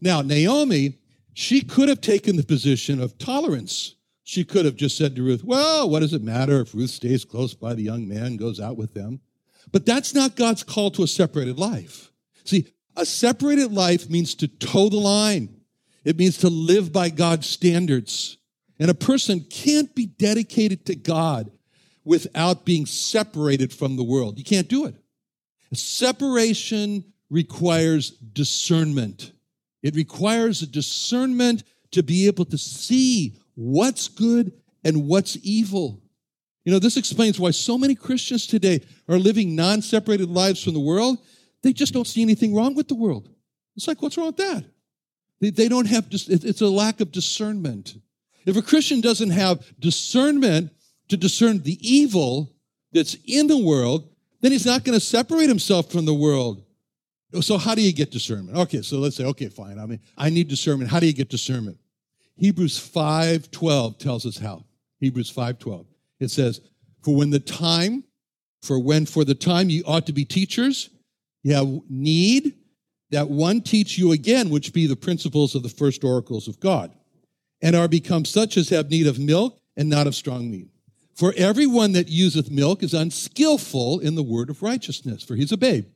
Now, 0.00 0.22
Naomi, 0.22 0.98
she 1.32 1.60
could 1.60 1.88
have 1.88 2.00
taken 2.00 2.34
the 2.34 2.42
position 2.42 3.00
of 3.00 3.16
tolerance. 3.16 3.94
She 4.24 4.44
could 4.44 4.64
have 4.64 4.74
just 4.74 4.98
said 4.98 5.14
to 5.14 5.22
Ruth, 5.22 5.44
Well, 5.44 5.88
what 5.88 6.00
does 6.00 6.14
it 6.14 6.22
matter 6.22 6.60
if 6.60 6.74
Ruth 6.74 6.90
stays 6.90 7.24
close 7.24 7.54
by 7.54 7.74
the 7.74 7.82
young 7.82 8.08
man, 8.08 8.36
goes 8.36 8.58
out 8.58 8.76
with 8.76 8.92
them? 8.94 9.20
But 9.70 9.86
that's 9.86 10.14
not 10.14 10.34
God's 10.34 10.64
call 10.64 10.90
to 10.92 11.04
a 11.04 11.08
separated 11.08 11.60
life. 11.60 12.10
See, 12.42 12.74
a 12.96 13.06
separated 13.06 13.72
life 13.72 14.10
means 14.10 14.34
to 14.36 14.48
toe 14.48 14.88
the 14.88 14.96
line. 14.96 15.60
It 16.04 16.18
means 16.18 16.38
to 16.38 16.48
live 16.48 16.92
by 16.92 17.10
God's 17.10 17.46
standards. 17.46 18.36
And 18.78 18.90
a 18.90 18.94
person 18.94 19.40
can't 19.48 19.94
be 19.94 20.06
dedicated 20.06 20.86
to 20.86 20.96
God 20.96 21.50
without 22.04 22.64
being 22.64 22.86
separated 22.86 23.72
from 23.72 23.96
the 23.96 24.04
world. 24.04 24.38
You 24.38 24.44
can't 24.44 24.68
do 24.68 24.86
it. 24.86 24.94
Separation 25.72 27.04
requires 27.30 28.10
discernment. 28.10 29.32
It 29.82 29.96
requires 29.96 30.62
a 30.62 30.66
discernment 30.66 31.64
to 31.92 32.02
be 32.02 32.26
able 32.26 32.44
to 32.46 32.58
see 32.58 33.36
what's 33.54 34.08
good 34.08 34.52
and 34.84 35.06
what's 35.06 35.36
evil. 35.42 36.00
You 36.64 36.72
know, 36.72 36.78
this 36.78 36.96
explains 36.96 37.38
why 37.38 37.50
so 37.50 37.76
many 37.76 37.94
Christians 37.94 38.46
today 38.46 38.80
are 39.08 39.18
living 39.18 39.54
non 39.54 39.82
separated 39.82 40.28
lives 40.28 40.62
from 40.62 40.74
the 40.74 40.80
world. 40.80 41.18
They 41.62 41.72
just 41.72 41.92
don't 41.92 42.06
see 42.06 42.22
anything 42.22 42.54
wrong 42.54 42.74
with 42.74 42.88
the 42.88 42.94
world. 42.94 43.28
It's 43.76 43.88
like, 43.88 44.00
what's 44.02 44.16
wrong 44.16 44.28
with 44.28 44.36
that? 44.38 44.64
They, 45.40 45.50
they 45.50 45.68
don't 45.68 45.86
have, 45.86 46.06
it's 46.10 46.60
a 46.60 46.68
lack 46.68 47.00
of 47.00 47.12
discernment. 47.12 47.96
If 48.46 48.56
a 48.56 48.62
Christian 48.62 49.00
doesn't 49.00 49.30
have 49.30 49.64
discernment 49.78 50.70
to 51.08 51.16
discern 51.16 51.62
the 51.62 51.78
evil 51.80 52.52
that's 52.92 53.16
in 53.26 53.46
the 53.46 53.58
world, 53.58 54.08
then 54.40 54.52
he's 54.52 54.66
not 54.66 54.84
going 54.84 54.98
to 54.98 55.04
separate 55.04 55.48
himself 55.48 55.90
from 55.90 56.04
the 56.04 56.14
world. 56.14 56.62
So 57.40 57.58
how 57.58 57.74
do 57.74 57.82
you 57.82 57.92
get 57.92 58.10
discernment? 58.10 58.56
Okay, 58.56 58.82
so 58.82 58.98
let's 58.98 59.16
say, 59.16 59.24
okay, 59.24 59.48
fine. 59.48 59.78
I 59.78 59.86
mean, 59.86 60.00
I 60.16 60.30
need 60.30 60.48
discernment. 60.48 60.90
How 60.90 61.00
do 61.00 61.06
you 61.06 61.12
get 61.12 61.28
discernment? 61.28 61.78
Hebrews 62.36 62.78
5:12 62.78 63.98
tells 63.98 64.26
us 64.26 64.38
how. 64.38 64.64
Hebrews 65.00 65.30
5:12. 65.30 65.86
It 66.20 66.30
says, 66.30 66.60
"For 67.02 67.14
when 67.14 67.30
the 67.30 67.40
time, 67.40 68.04
for 68.62 68.78
when 68.78 69.06
for 69.06 69.24
the 69.24 69.34
time 69.34 69.70
you 69.70 69.82
ought 69.84 70.06
to 70.06 70.12
be 70.12 70.24
teachers, 70.24 70.90
you 71.42 71.54
have 71.54 71.80
need 71.88 72.54
that 73.10 73.30
one 73.30 73.60
teach 73.60 73.98
you 73.98 74.12
again, 74.12 74.50
which 74.50 74.72
be 74.72 74.86
the 74.86 74.96
principles 74.96 75.54
of 75.54 75.62
the 75.62 75.68
first 75.68 76.04
oracles 76.04 76.48
of 76.48 76.58
God, 76.60 76.92
and 77.64 77.74
are 77.74 77.88
become 77.88 78.26
such 78.26 78.58
as 78.58 78.68
have 78.68 78.90
need 78.90 79.06
of 79.06 79.18
milk 79.18 79.58
and 79.74 79.88
not 79.88 80.06
of 80.06 80.14
strong 80.14 80.50
meat. 80.50 80.68
For 81.14 81.32
everyone 81.34 81.92
that 81.92 82.10
useth 82.10 82.50
milk 82.50 82.82
is 82.82 82.92
unskillful 82.92 84.00
in 84.00 84.16
the 84.16 84.22
word 84.22 84.50
of 84.50 84.62
righteousness, 84.62 85.22
for 85.22 85.34
he's 85.34 85.50
a 85.50 85.56
babe. 85.56 85.86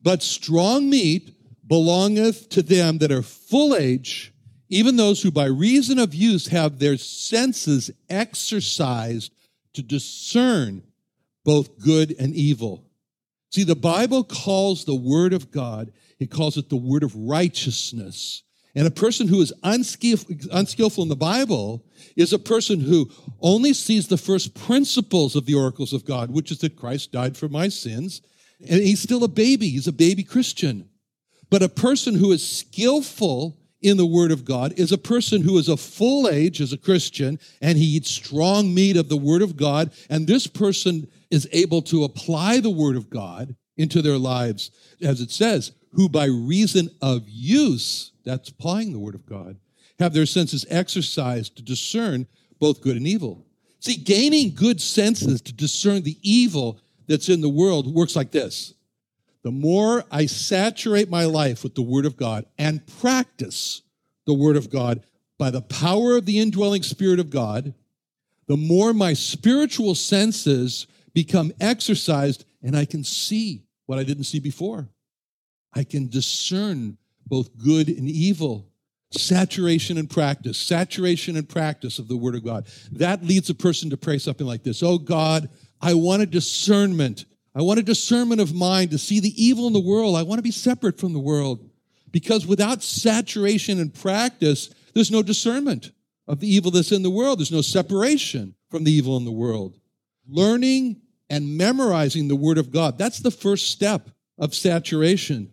But 0.00 0.22
strong 0.22 0.88
meat 0.88 1.34
belongeth 1.66 2.50
to 2.50 2.62
them 2.62 2.98
that 2.98 3.10
are 3.10 3.22
full 3.22 3.74
age, 3.74 4.32
even 4.68 4.94
those 4.94 5.20
who 5.20 5.32
by 5.32 5.46
reason 5.46 5.98
of 5.98 6.14
use 6.14 6.46
have 6.46 6.78
their 6.78 6.96
senses 6.96 7.90
exercised 8.08 9.32
to 9.72 9.82
discern 9.82 10.84
both 11.44 11.80
good 11.80 12.14
and 12.16 12.32
evil. 12.32 12.84
See, 13.50 13.64
the 13.64 13.74
Bible 13.74 14.22
calls 14.22 14.84
the 14.84 14.94
word 14.94 15.32
of 15.32 15.50
God, 15.50 15.92
it 16.20 16.30
calls 16.30 16.56
it 16.56 16.68
the 16.68 16.76
word 16.76 17.02
of 17.02 17.16
righteousness. 17.16 18.44
And 18.74 18.86
a 18.86 18.90
person 18.90 19.28
who 19.28 19.40
is 19.42 19.52
unskillful, 19.62 21.02
in 21.02 21.08
the 21.08 21.16
Bible 21.16 21.84
is 22.16 22.32
a 22.32 22.38
person 22.38 22.80
who 22.80 23.10
only 23.40 23.74
sees 23.74 24.08
the 24.08 24.16
first 24.16 24.54
principles 24.54 25.36
of 25.36 25.44
the 25.44 25.54
oracles 25.54 25.92
of 25.92 26.06
God, 26.06 26.30
which 26.30 26.50
is 26.50 26.58
that 26.58 26.76
Christ 26.76 27.12
died 27.12 27.36
for 27.36 27.48
my 27.48 27.68
sins. 27.68 28.22
And 28.60 28.80
he's 28.80 29.02
still 29.02 29.24
a 29.24 29.28
baby. 29.28 29.68
He's 29.68 29.88
a 29.88 29.92
baby 29.92 30.24
Christian. 30.24 30.88
But 31.50 31.62
a 31.62 31.68
person 31.68 32.14
who 32.14 32.32
is 32.32 32.46
skillful 32.48 33.58
in 33.82 33.98
the 33.98 34.06
Word 34.06 34.30
of 34.30 34.44
God 34.44 34.72
is 34.78 34.92
a 34.92 34.98
person 34.98 35.42
who 35.42 35.58
is 35.58 35.68
a 35.68 35.76
full 35.76 36.28
age 36.28 36.60
as 36.60 36.72
a 36.72 36.78
Christian 36.78 37.38
and 37.60 37.76
he 37.76 37.96
eats 37.96 38.10
strong 38.10 38.72
meat 38.72 38.96
of 38.96 39.08
the 39.08 39.16
Word 39.16 39.42
of 39.42 39.56
God. 39.56 39.92
And 40.08 40.26
this 40.26 40.46
person 40.46 41.08
is 41.30 41.48
able 41.52 41.82
to 41.82 42.04
apply 42.04 42.60
the 42.60 42.70
Word 42.70 42.96
of 42.96 43.10
God 43.10 43.54
into 43.76 44.00
their 44.00 44.18
lives, 44.18 44.70
as 45.02 45.20
it 45.20 45.30
says, 45.30 45.72
who 45.92 46.08
by 46.08 46.26
reason 46.26 46.90
of 47.00 47.28
use, 47.28 48.12
that's 48.24 48.48
applying 48.48 48.92
the 48.92 48.98
Word 48.98 49.14
of 49.14 49.26
God, 49.26 49.56
have 49.98 50.14
their 50.14 50.26
senses 50.26 50.66
exercised 50.68 51.56
to 51.56 51.62
discern 51.62 52.26
both 52.58 52.80
good 52.80 52.96
and 52.96 53.06
evil. 53.06 53.46
See, 53.80 53.96
gaining 53.96 54.54
good 54.54 54.80
senses 54.80 55.40
to 55.42 55.52
discern 55.52 56.02
the 56.02 56.16
evil 56.22 56.80
that's 57.08 57.28
in 57.28 57.40
the 57.40 57.48
world 57.48 57.92
works 57.92 58.16
like 58.16 58.30
this. 58.30 58.74
The 59.42 59.50
more 59.50 60.04
I 60.10 60.26
saturate 60.26 61.10
my 61.10 61.24
life 61.24 61.64
with 61.64 61.74
the 61.74 61.82
Word 61.82 62.06
of 62.06 62.16
God 62.16 62.46
and 62.58 62.86
practice 63.00 63.82
the 64.24 64.34
Word 64.34 64.56
of 64.56 64.70
God 64.70 65.04
by 65.36 65.50
the 65.50 65.62
power 65.62 66.16
of 66.16 66.26
the 66.26 66.38
indwelling 66.38 66.84
Spirit 66.84 67.18
of 67.18 67.28
God, 67.28 67.74
the 68.46 68.56
more 68.56 68.92
my 68.92 69.14
spiritual 69.14 69.94
senses 69.96 70.86
become 71.12 71.52
exercised 71.60 72.44
and 72.62 72.76
I 72.76 72.84
can 72.84 73.02
see 73.02 73.64
what 73.86 73.98
I 73.98 74.04
didn't 74.04 74.24
see 74.24 74.38
before. 74.38 74.88
I 75.74 75.84
can 75.84 76.08
discern 76.08 76.98
both 77.26 77.56
good 77.56 77.88
and 77.88 78.08
evil. 78.08 78.68
Saturation 79.10 79.98
and 79.98 80.08
practice, 80.08 80.56
saturation 80.56 81.36
and 81.36 81.46
practice 81.46 81.98
of 81.98 82.08
the 82.08 82.16
Word 82.16 82.34
of 82.34 82.44
God. 82.44 82.66
That 82.92 83.22
leads 83.22 83.50
a 83.50 83.54
person 83.54 83.90
to 83.90 83.96
pray 83.98 84.16
something 84.16 84.46
like 84.46 84.62
this 84.62 84.82
Oh 84.82 84.96
God, 84.98 85.50
I 85.82 85.94
want 85.94 86.22
a 86.22 86.26
discernment. 86.26 87.26
I 87.54 87.60
want 87.60 87.78
a 87.78 87.82
discernment 87.82 88.40
of 88.40 88.54
mind 88.54 88.90
to 88.92 88.98
see 88.98 89.20
the 89.20 89.42
evil 89.42 89.66
in 89.66 89.74
the 89.74 89.80
world. 89.80 90.16
I 90.16 90.22
want 90.22 90.38
to 90.38 90.42
be 90.42 90.50
separate 90.50 90.98
from 90.98 91.12
the 91.12 91.18
world. 91.18 91.68
Because 92.10 92.46
without 92.46 92.82
saturation 92.82 93.80
and 93.80 93.92
practice, 93.92 94.70
there's 94.94 95.10
no 95.10 95.22
discernment 95.22 95.90
of 96.28 96.40
the 96.40 96.46
evil 96.46 96.70
that's 96.70 96.92
in 96.92 97.02
the 97.02 97.10
world. 97.10 97.38
There's 97.38 97.52
no 97.52 97.62
separation 97.62 98.54
from 98.70 98.84
the 98.84 98.92
evil 98.92 99.16
in 99.16 99.24
the 99.24 99.32
world. 99.32 99.78
Learning 100.28 101.00
and 101.28 101.56
memorizing 101.56 102.28
the 102.28 102.36
Word 102.36 102.58
of 102.58 102.70
God, 102.70 102.98
that's 102.98 103.18
the 103.18 103.30
first 103.30 103.70
step 103.70 104.10
of 104.38 104.54
saturation. 104.54 105.52